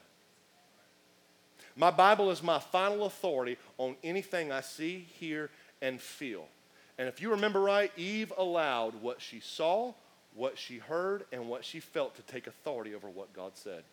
My 1.77 1.89
Bible 1.89 2.31
is 2.31 2.43
my 2.43 2.59
final 2.59 3.05
authority 3.05 3.57
on 3.77 3.95
anything 4.03 4.51
I 4.51 4.59
see, 4.59 5.07
hear, 5.17 5.49
and 5.81 6.01
feel. 6.01 6.47
And 6.97 7.07
if 7.07 7.21
you 7.21 7.31
remember 7.31 7.59
right, 7.59 7.91
Eve 7.97 8.31
allowed 8.37 9.01
what 9.01 9.21
she 9.21 9.39
saw, 9.39 9.93
what 10.35 10.57
she 10.57 10.77
heard, 10.77 11.25
and 11.31 11.47
what 11.47 11.65
she 11.65 11.79
felt 11.79 12.15
to 12.15 12.21
take 12.23 12.47
authority 12.47 12.93
over 12.93 13.09
what 13.09 13.33
God 13.33 13.53
said. 13.55 13.83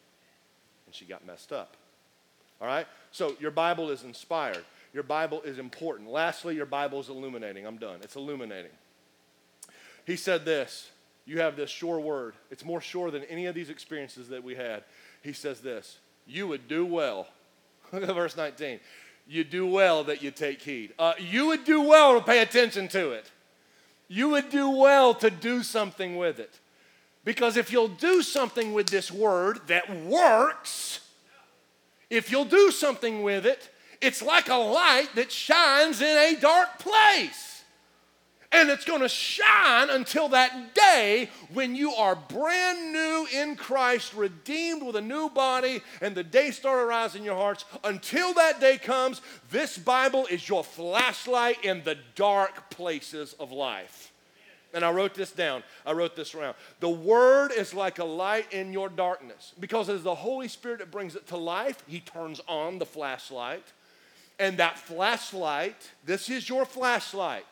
And 0.86 0.94
she 0.94 1.04
got 1.04 1.26
messed 1.26 1.52
up. 1.52 1.76
All 2.60 2.66
right? 2.66 2.86
So 3.10 3.36
your 3.40 3.50
Bible 3.50 3.90
is 3.90 4.02
inspired. 4.02 4.64
Your 4.92 5.02
Bible 5.02 5.40
is 5.42 5.58
important. 5.58 6.10
Lastly, 6.10 6.56
your 6.56 6.66
Bible 6.66 7.00
is 7.00 7.08
illuminating. 7.08 7.66
I'm 7.66 7.78
done. 7.78 8.00
It's 8.02 8.16
illuminating. 8.16 8.72
He 10.04 10.16
said 10.16 10.44
this 10.44 10.90
You 11.24 11.40
have 11.40 11.56
this 11.56 11.70
sure 11.70 12.00
word. 12.00 12.34
It's 12.50 12.64
more 12.64 12.80
sure 12.80 13.10
than 13.10 13.24
any 13.24 13.46
of 13.46 13.54
these 13.54 13.70
experiences 13.70 14.28
that 14.28 14.44
we 14.44 14.56
had. 14.56 14.84
He 15.22 15.32
says 15.32 15.60
this 15.60 15.98
You 16.26 16.48
would 16.48 16.68
do 16.68 16.84
well. 16.84 17.28
Look 17.92 18.02
at 18.02 18.14
verse 18.14 18.36
19 18.36 18.80
you 19.30 19.44
do 19.44 19.64
well 19.64 20.02
that 20.04 20.22
you 20.22 20.32
take 20.32 20.60
heed. 20.60 20.92
Uh, 20.98 21.12
you 21.16 21.46
would 21.46 21.64
do 21.64 21.82
well 21.82 22.18
to 22.18 22.24
pay 22.24 22.42
attention 22.42 22.88
to 22.88 23.12
it. 23.12 23.30
You 24.08 24.30
would 24.30 24.50
do 24.50 24.68
well 24.70 25.14
to 25.14 25.30
do 25.30 25.62
something 25.62 26.16
with 26.16 26.40
it. 26.40 26.58
Because 27.24 27.56
if 27.56 27.70
you'll 27.70 27.86
do 27.86 28.22
something 28.22 28.72
with 28.72 28.88
this 28.88 29.08
word 29.12 29.60
that 29.68 29.88
works, 30.04 30.98
if 32.10 32.32
you'll 32.32 32.44
do 32.44 32.72
something 32.72 33.22
with 33.22 33.46
it, 33.46 33.70
it's 34.00 34.20
like 34.20 34.48
a 34.48 34.54
light 34.54 35.10
that 35.14 35.30
shines 35.30 36.00
in 36.00 36.16
a 36.16 36.40
dark 36.40 36.80
place. 36.80 37.49
And 38.52 38.68
it's 38.68 38.84
going 38.84 39.00
to 39.00 39.08
shine 39.08 39.90
until 39.90 40.28
that 40.30 40.74
day 40.74 41.30
when 41.52 41.76
you 41.76 41.92
are 41.92 42.16
brand 42.16 42.92
new 42.92 43.26
in 43.32 43.54
Christ, 43.54 44.12
redeemed 44.12 44.82
with 44.82 44.96
a 44.96 45.00
new 45.00 45.30
body, 45.30 45.82
and 46.00 46.16
the 46.16 46.24
day 46.24 46.50
star 46.50 46.84
arrives 46.84 47.14
in 47.14 47.22
your 47.22 47.36
hearts. 47.36 47.64
Until 47.84 48.34
that 48.34 48.60
day 48.60 48.76
comes, 48.76 49.20
this 49.50 49.78
Bible 49.78 50.26
is 50.26 50.48
your 50.48 50.64
flashlight 50.64 51.64
in 51.64 51.84
the 51.84 51.96
dark 52.16 52.70
places 52.70 53.36
of 53.38 53.52
life. 53.52 54.12
And 54.74 54.84
I 54.84 54.90
wrote 54.90 55.14
this 55.14 55.30
down. 55.30 55.62
I 55.86 55.92
wrote 55.92 56.16
this 56.16 56.34
around. 56.34 56.56
The 56.80 56.90
Word 56.90 57.52
is 57.56 57.72
like 57.72 58.00
a 58.00 58.04
light 58.04 58.52
in 58.52 58.72
your 58.72 58.88
darkness 58.88 59.52
because 59.60 59.88
as 59.88 60.02
the 60.02 60.14
Holy 60.14 60.48
Spirit 60.48 60.80
that 60.80 60.90
brings 60.90 61.14
it 61.14 61.28
to 61.28 61.36
life, 61.36 61.84
He 61.86 62.00
turns 62.00 62.40
on 62.48 62.78
the 62.78 62.86
flashlight. 62.86 63.64
And 64.40 64.58
that 64.58 64.78
flashlight, 64.78 65.90
this 66.04 66.28
is 66.28 66.48
your 66.48 66.64
flashlight 66.64 67.46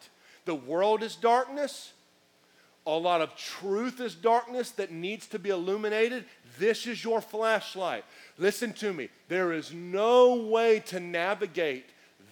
the 0.48 0.54
world 0.54 1.02
is 1.02 1.14
darkness. 1.14 1.92
A 2.86 2.90
lot 2.90 3.20
of 3.20 3.36
truth 3.36 4.00
is 4.00 4.14
darkness 4.14 4.70
that 4.72 4.90
needs 4.90 5.26
to 5.28 5.38
be 5.38 5.50
illuminated. 5.50 6.24
This 6.58 6.86
is 6.86 7.04
your 7.04 7.20
flashlight. 7.20 8.04
Listen 8.38 8.72
to 8.74 8.94
me. 8.94 9.10
There 9.28 9.52
is 9.52 9.74
no 9.74 10.36
way 10.36 10.80
to 10.86 11.00
navigate 11.00 11.84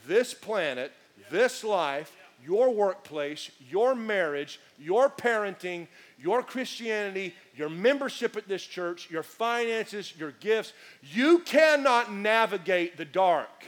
this 0.07 0.33
planet, 0.33 0.93
this 1.31 1.63
life, 1.63 2.17
your 2.43 2.73
workplace, 2.73 3.51
your 3.69 3.95
marriage, 3.95 4.61
your 4.79 5.11
parenting, 5.11 5.89
your 6.19 6.43
Christianity, 6.43 7.35
your 7.55 7.69
membership 7.69 8.37
at 8.37 8.49
this 8.49 8.63
church, 8.63 9.11
your 9.11 9.23
finances, 9.23 10.15
your 10.17 10.31
gifts. 10.31 10.73
You 11.03 11.41
cannot 11.41 12.13
navigate 12.13 12.97
the 12.97 13.05
dark 13.05 13.67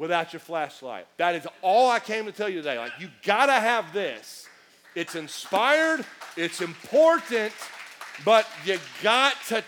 without 0.00 0.32
your 0.32 0.40
flashlight. 0.40 1.06
That 1.18 1.34
is 1.34 1.46
all 1.60 1.90
I 1.90 2.00
came 2.00 2.24
to 2.24 2.32
tell 2.32 2.48
you 2.48 2.56
today. 2.56 2.78
Like, 2.78 2.92
you 2.98 3.10
gotta 3.22 3.52
have 3.52 3.92
this. 3.92 4.48
It's 4.94 5.14
inspired, 5.14 6.06
it's 6.38 6.62
important, 6.62 7.52
but 8.24 8.48
you 8.64 8.78
got 9.02 9.34
to 9.48 9.62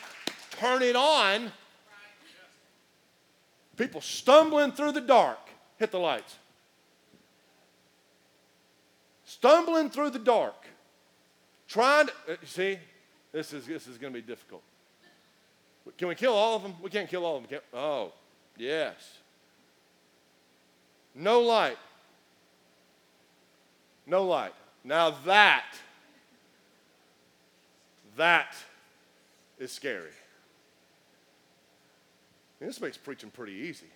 turn 0.52 0.80
it 0.80 0.96
on. 0.96 1.52
People 3.76 4.00
stumbling 4.00 4.72
through 4.72 4.92
the 4.92 5.02
dark, 5.02 5.38
hit 5.76 5.90
the 5.90 5.98
lights. 5.98 6.34
Stumbling 9.26 9.90
through 9.90 10.10
the 10.10 10.18
dark, 10.18 10.64
trying 11.68 12.06
to, 12.06 12.12
uh, 12.32 12.36
see, 12.46 12.78
this 13.32 13.52
is, 13.52 13.66
this 13.66 13.86
is 13.86 13.98
going 13.98 14.14
to 14.14 14.18
be 14.18 14.26
difficult. 14.26 14.62
Can 15.98 16.08
we 16.08 16.14
kill 16.14 16.32
all 16.32 16.56
of 16.56 16.62
them? 16.62 16.74
We 16.82 16.88
can't 16.88 17.08
kill 17.08 17.26
all 17.26 17.36
of 17.36 17.46
them. 17.46 17.60
Oh, 17.74 18.12
yes. 18.56 18.94
No 21.14 21.40
light. 21.40 21.78
No 24.06 24.24
light. 24.24 24.52
Now 24.84 25.14
that, 25.26 25.64
that 28.16 28.54
is 29.58 29.70
scary. 29.70 30.10
This 32.60 32.80
makes 32.80 32.96
preaching 32.96 33.30
pretty 33.30 33.52
easy. 33.52 33.86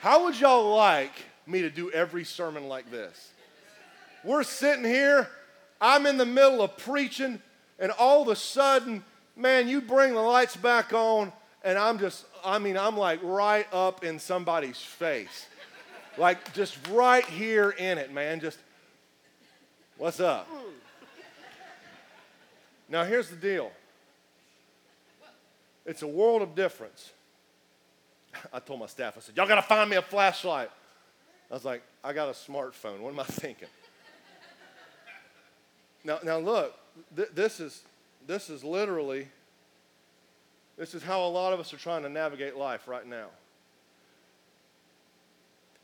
How 0.00 0.24
would 0.24 0.38
y'all 0.38 0.74
like 0.74 1.12
me 1.46 1.62
to 1.62 1.70
do 1.70 1.90
every 1.90 2.24
sermon 2.24 2.68
like 2.68 2.90
this? 2.90 3.32
We're 4.24 4.42
sitting 4.42 4.84
here, 4.84 5.28
I'm 5.80 6.06
in 6.06 6.16
the 6.16 6.26
middle 6.26 6.62
of 6.62 6.76
preaching, 6.76 7.40
and 7.78 7.92
all 7.92 8.22
of 8.22 8.28
a 8.28 8.36
sudden, 8.36 9.04
man, 9.36 9.68
you 9.68 9.80
bring 9.80 10.14
the 10.14 10.20
lights 10.20 10.56
back 10.56 10.92
on, 10.92 11.32
and 11.62 11.78
I'm 11.78 11.98
just, 11.98 12.24
I 12.44 12.58
mean, 12.58 12.76
I'm 12.76 12.96
like 12.96 13.20
right 13.22 13.66
up 13.72 14.04
in 14.04 14.18
somebody's 14.18 14.78
face. 14.78 15.46
Like 16.20 16.52
just 16.52 16.76
right 16.90 17.24
here 17.24 17.70
in 17.70 17.96
it, 17.96 18.12
man. 18.12 18.40
Just, 18.40 18.58
what's 19.96 20.20
up? 20.20 20.46
Now, 22.90 23.04
here's 23.04 23.30
the 23.30 23.36
deal 23.36 23.72
it's 25.86 26.02
a 26.02 26.06
world 26.06 26.42
of 26.42 26.54
difference. 26.54 27.10
I 28.52 28.58
told 28.58 28.80
my 28.80 28.86
staff, 28.86 29.14
I 29.16 29.20
said, 29.20 29.34
Y'all 29.34 29.48
got 29.48 29.54
to 29.54 29.62
find 29.62 29.88
me 29.88 29.96
a 29.96 30.02
flashlight. 30.02 30.70
I 31.50 31.54
was 31.54 31.64
like, 31.64 31.82
I 32.04 32.12
got 32.12 32.28
a 32.28 32.32
smartphone. 32.32 33.00
What 33.00 33.14
am 33.14 33.20
I 33.20 33.24
thinking? 33.24 33.68
now, 36.04 36.18
now 36.22 36.36
look, 36.36 36.78
th- 37.16 37.30
this, 37.34 37.60
is, 37.60 37.82
this 38.26 38.50
is 38.50 38.62
literally, 38.62 39.26
this 40.76 40.94
is 40.94 41.02
how 41.02 41.24
a 41.24 41.30
lot 41.30 41.54
of 41.54 41.60
us 41.60 41.72
are 41.72 41.78
trying 41.78 42.02
to 42.02 42.10
navigate 42.10 42.56
life 42.56 42.86
right 42.86 43.06
now. 43.06 43.28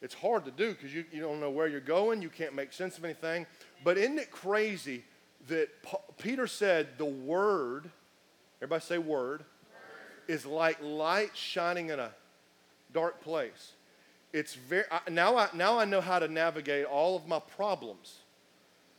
It's 0.07 0.15
hard 0.15 0.45
to 0.45 0.53
do 0.53 0.71
because 0.71 0.95
you, 0.95 1.05
you 1.11 1.21
don't 1.21 1.41
know 1.41 1.51
where 1.51 1.67
you're 1.67 1.81
going, 1.81 2.23
you 2.23 2.29
can't 2.29 2.55
make 2.55 2.73
sense 2.73 2.97
of 2.97 3.05
anything. 3.05 3.45
But 3.83 3.99
isn't 3.99 4.21
it 4.21 4.31
crazy 4.31 5.03
that 5.49 5.69
Peter 6.17 6.47
said 6.47 6.97
the 6.97 7.05
word, 7.05 7.91
everybody 8.59 8.85
say 8.85 8.99
word, 8.99 9.41
word, 9.41 9.45
is 10.29 10.47
like 10.47 10.79
light 10.81 11.37
shining 11.37 11.89
in 11.89 11.99
a 11.99 12.13
dark 12.93 13.21
place. 13.21 13.73
It's 14.33 14.55
very, 14.55 14.85
now 15.11 15.37
I, 15.37 15.49
now 15.55 15.77
I 15.77 15.85
know 15.85 16.01
how 16.01 16.21
to 16.21 16.29
navigate 16.29 16.85
all 16.85 17.17
of 17.17 17.27
my 17.27 17.41
problems 17.41 18.19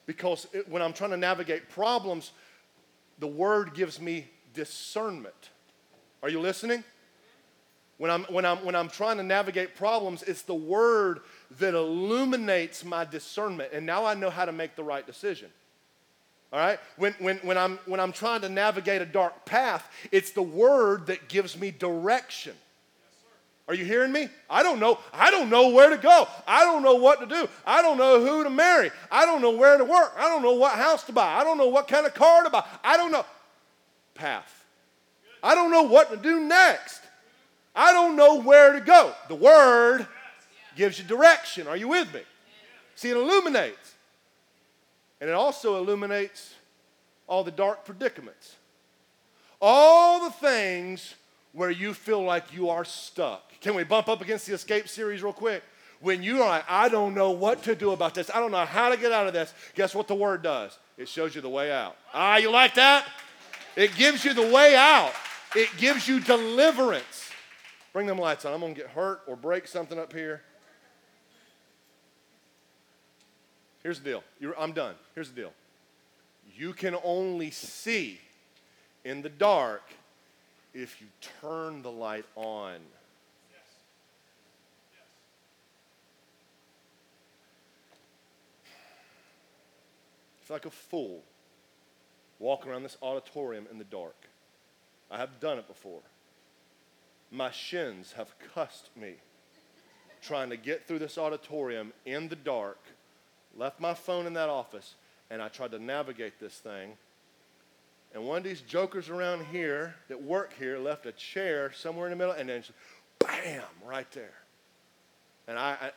because 0.08 0.46
it, 0.52 0.68
when 0.68 0.82
I'm 0.82 0.92
trying 0.92 1.12
to 1.12 1.18
navigate 1.18 1.70
problems, 1.70 2.34
the 3.20 3.28
word 3.28 3.76
gives 3.76 4.02
me 4.02 4.28
discernment. 4.54 5.52
Are 6.22 6.28
you 6.28 6.42
listening? 6.42 6.84
When 7.98 8.12
I'm, 8.12 8.24
when, 8.26 8.46
I'm, 8.46 8.58
when 8.58 8.76
I'm 8.76 8.90
trying 8.90 9.18
to 9.18 9.24
navigate 9.24 9.76
problems, 9.76 10.22
it's 10.24 10.44
the 10.44 10.56
word 10.56 11.22
that 11.60 11.74
illuminates 11.74 12.86
my 12.86 13.06
discernment. 13.06 13.72
And 13.74 13.86
now 13.86 14.06
I 14.06 14.14
know 14.14 14.30
how 14.30 14.46
to 14.46 14.52
make 14.52 14.76
the 14.76 14.84
right 14.84 15.06
decision. 15.06 15.50
All 16.54 16.60
right? 16.60 16.80
When, 16.98 17.14
when, 17.20 17.38
when, 17.38 17.58
I'm, 17.58 17.80
when 17.86 18.00
I'm 18.00 18.12
trying 18.12 18.42
to 18.42 18.50
navigate 18.50 19.02
a 19.02 19.06
dark 19.06 19.46
path, 19.46 19.90
it's 20.12 20.32
the 20.32 20.44
word 20.44 21.08
that 21.08 21.28
gives 21.28 21.60
me 21.60 21.72
direction. 21.72 22.54
Are 23.68 23.74
you 23.74 23.84
hearing 23.84 24.14
me? 24.14 24.30
I 24.50 24.64
don't 24.64 24.80
know. 24.80 25.00
I 25.12 25.30
don't 25.30 25.50
know 25.50 25.70
where 25.70 25.90
to 25.90 25.98
go. 25.98 26.28
I 26.48 26.64
don't 26.64 26.84
know 26.84 26.96
what 26.96 27.20
to 27.20 27.26
do. 27.26 27.50
I 27.66 27.82
don't 27.82 27.98
know 27.98 28.24
who 28.26 28.44
to 28.46 28.50
marry. 28.50 28.92
I 29.12 29.26
don't 29.26 29.42
know 29.42 29.52
where 29.52 29.78
to 29.78 29.84
work. 29.84 30.14
I 30.18 30.30
don't 30.30 30.42
know 30.42 30.54
what 30.54 30.74
house 30.74 31.04
to 31.06 31.12
buy. 31.12 31.34
I 31.34 31.44
don't 31.44 31.58
know 31.58 31.68
what 31.68 31.88
kind 31.88 32.06
of 32.06 32.14
car 32.14 32.44
to 32.44 32.50
buy. 32.50 32.64
I 32.82 32.96
don't 32.96 33.12
know. 33.12 33.26
Path. 34.14 34.66
I 35.44 35.54
don't 35.54 35.70
know 35.70 35.84
what 35.84 36.12
to 36.12 36.18
do 36.18 36.40
next. 36.40 37.02
I 37.78 37.94
don't 37.94 38.16
know 38.16 38.42
where 38.42 38.74
to 38.74 38.82
go. 38.82 39.14
The 39.28 39.36
Word 39.36 40.08
gives 40.76 40.98
you 40.98 41.06
direction. 41.06 41.68
Are 41.68 41.78
you 41.78 41.88
with 41.88 42.12
me? 42.12 42.22
See, 42.96 43.12
it 43.12 43.16
illuminates. 43.16 43.94
And 45.22 45.30
it 45.30 45.34
also 45.34 45.78
illuminates 45.78 46.56
all 47.28 47.44
the 47.44 47.52
dark 47.52 47.86
predicaments. 47.86 48.56
All 49.62 50.24
the 50.26 50.32
things 50.32 51.14
where 51.54 51.70
you 51.70 51.94
feel 51.94 52.24
like 52.24 52.52
you 52.52 52.70
are 52.70 52.84
stuck. 52.84 53.60
Can 53.62 53.76
we 53.76 53.84
bump 53.84 54.10
up 54.10 54.22
against 54.22 54.48
the 54.48 54.54
escape 54.54 54.88
series 54.88 55.22
real 55.22 55.34
quick? 55.34 55.64
When 56.00 56.22
you 56.22 56.42
are 56.44 56.50
like, 56.50 56.66
I 56.70 56.90
don't 56.90 57.16
know 57.16 57.32
what 57.32 57.64
to 57.64 57.76
do 57.76 57.92
about 57.92 58.14
this, 58.14 58.30
I 58.34 58.40
don't 58.40 58.52
know 58.52 58.66
how 58.66 58.90
to 58.90 58.98
get 58.98 59.12
out 59.12 59.26
of 59.26 59.34
this, 59.34 59.52
guess 59.74 59.96
what 59.96 60.08
the 60.08 60.14
word 60.14 60.44
does? 60.44 60.78
It 60.98 61.10
shows 61.10 61.34
you 61.34 61.42
the 61.42 61.50
way 61.50 61.72
out. 61.72 61.96
Ah, 62.14 62.38
you 62.38 62.52
like 62.52 62.76
that? 62.76 63.08
It 63.76 63.96
gives 63.96 64.24
you 64.24 64.36
the 64.36 64.48
way 64.52 64.76
out, 64.76 65.14
it 65.56 65.70
gives 65.78 66.08
you 66.08 66.20
deliverance. 66.20 67.27
Bring 67.98 68.06
them 68.06 68.20
lights 68.20 68.46
on. 68.46 68.54
I'm 68.54 68.60
going 68.60 68.76
to 68.76 68.80
get 68.80 68.92
hurt 68.92 69.22
or 69.26 69.36
break 69.36 69.68
something 69.68 69.98
up 69.98 70.14
here. 70.14 70.44
Here's 73.82 73.98
the 73.98 74.06
deal. 74.08 74.24
You're, 74.40 74.54
I'm 74.60 74.72
done. 74.72 74.94
Here's 75.16 75.30
the 75.32 75.36
deal. 75.36 75.54
You 76.56 76.74
can 76.74 76.96
only 77.04 77.50
see 77.50 78.22
in 79.04 79.24
the 79.24 79.30
dark 79.30 79.82
if 80.76 81.02
you 81.02 81.08
turn 81.42 81.82
the 81.82 81.90
light 81.90 82.26
on. 82.36 82.76
It's 90.44 90.52
like 90.52 90.68
a 90.68 90.70
fool 90.70 91.24
walking 92.38 92.72
around 92.72 92.84
this 92.84 92.98
auditorium 93.02 93.66
in 93.72 93.80
the 93.80 93.86
dark. 93.86 94.28
I 95.10 95.18
have 95.18 95.40
done 95.40 95.58
it 95.58 95.68
before. 95.68 96.02
My 97.32 97.52
shins 97.52 98.14
have 98.14 98.34
cussed 98.54 98.90
me 98.96 99.16
trying 100.22 100.50
to 100.50 100.58
get 100.58 100.88
through 100.88 101.00
this 101.00 101.18
auditorium 101.18 101.94
in 102.06 102.28
the 102.28 102.36
dark, 102.36 102.80
left 103.56 103.80
my 103.80 103.94
phone 103.94 104.26
in 104.26 104.34
that 104.34 104.50
office, 104.50 104.96
and 105.30 105.42
I 105.42 105.48
tried 105.48 105.72
to 105.72 105.80
navigate 105.80 106.40
this 106.40 106.56
thing. 106.56 106.94
And 108.14 108.26
one 108.26 108.38
of 108.40 108.44
these 108.44 108.62
jokers 108.62 109.10
around 109.10 109.46
here 109.48 109.96
that 110.08 110.22
work 110.22 110.54
here 110.58 110.80
left 110.80 111.06
a 111.06 111.12
chair 111.12 111.72
somewhere 111.72 112.08
in 112.08 112.12
the 112.12 112.16
middle, 112.16 112.34
and 112.34 112.50
then 112.50 112.64
bam, 113.20 113.64
right 113.86 114.10
there. 114.12 114.34
And 115.48 115.58
I, 115.60 115.78
I 115.82 115.92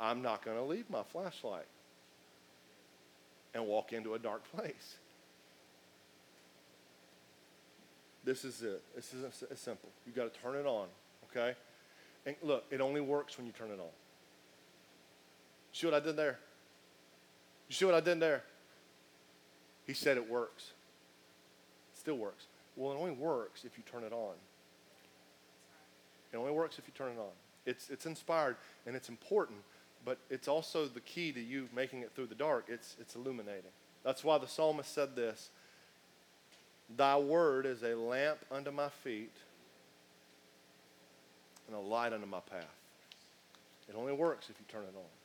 I'm 0.00 0.22
not 0.22 0.44
going 0.44 0.56
to 0.56 0.62
leave 0.62 0.88
my 0.88 1.02
flashlight 1.02 1.66
and 3.54 3.66
walk 3.66 3.92
into 3.92 4.14
a 4.14 4.18
dark 4.18 4.42
place. 4.52 4.96
This 8.28 8.44
is 8.44 8.60
it. 8.60 8.82
This 8.94 9.14
is 9.14 9.58
simple. 9.58 9.88
You 10.06 10.12
got 10.12 10.30
to 10.30 10.40
turn 10.40 10.54
it 10.54 10.66
on, 10.66 10.88
okay? 11.30 11.56
And 12.26 12.36
look, 12.42 12.66
it 12.70 12.82
only 12.82 13.00
works 13.00 13.38
when 13.38 13.46
you 13.46 13.54
turn 13.54 13.70
it 13.70 13.80
on. 13.80 13.88
See 15.72 15.86
what 15.86 15.94
I 15.94 16.00
did 16.00 16.14
there? 16.14 16.38
You 17.70 17.74
see 17.74 17.86
what 17.86 17.94
I 17.94 18.00
did 18.00 18.20
there? 18.20 18.42
He 19.86 19.94
said 19.94 20.18
it 20.18 20.28
works. 20.28 20.72
It 21.94 21.98
still 22.00 22.18
works. 22.18 22.48
Well, 22.76 22.92
it 22.92 22.96
only 22.96 23.12
works 23.12 23.64
if 23.64 23.78
you 23.78 23.84
turn 23.90 24.04
it 24.04 24.12
on. 24.12 24.34
It 26.30 26.36
only 26.36 26.52
works 26.52 26.78
if 26.78 26.86
you 26.86 26.92
turn 26.94 27.12
it 27.12 27.18
on. 27.18 27.32
It's, 27.64 27.88
it's 27.88 28.04
inspired 28.04 28.56
and 28.86 28.94
it's 28.94 29.08
important, 29.08 29.60
but 30.04 30.18
it's 30.28 30.48
also 30.48 30.86
the 30.86 31.00
key 31.00 31.32
to 31.32 31.40
you 31.40 31.66
making 31.74 32.02
it 32.02 32.12
through 32.14 32.26
the 32.26 32.34
dark. 32.34 32.66
It's, 32.68 32.94
it's 33.00 33.16
illuminating. 33.16 33.72
That's 34.04 34.22
why 34.22 34.36
the 34.36 34.46
psalmist 34.46 34.92
said 34.92 35.16
this 35.16 35.48
Thy 36.96 37.18
word 37.18 37.66
is 37.66 37.82
a 37.82 37.94
lamp 37.94 38.38
unto 38.50 38.70
my 38.70 38.88
feet 39.04 39.34
and 41.66 41.76
a 41.76 41.80
light 41.80 42.12
unto 42.12 42.26
my 42.26 42.40
path. 42.40 42.64
It 43.88 43.94
only 43.96 44.12
works 44.12 44.48
if 44.48 44.56
you 44.58 44.66
turn 44.68 44.84
it 44.84 44.94
on. 44.96 45.17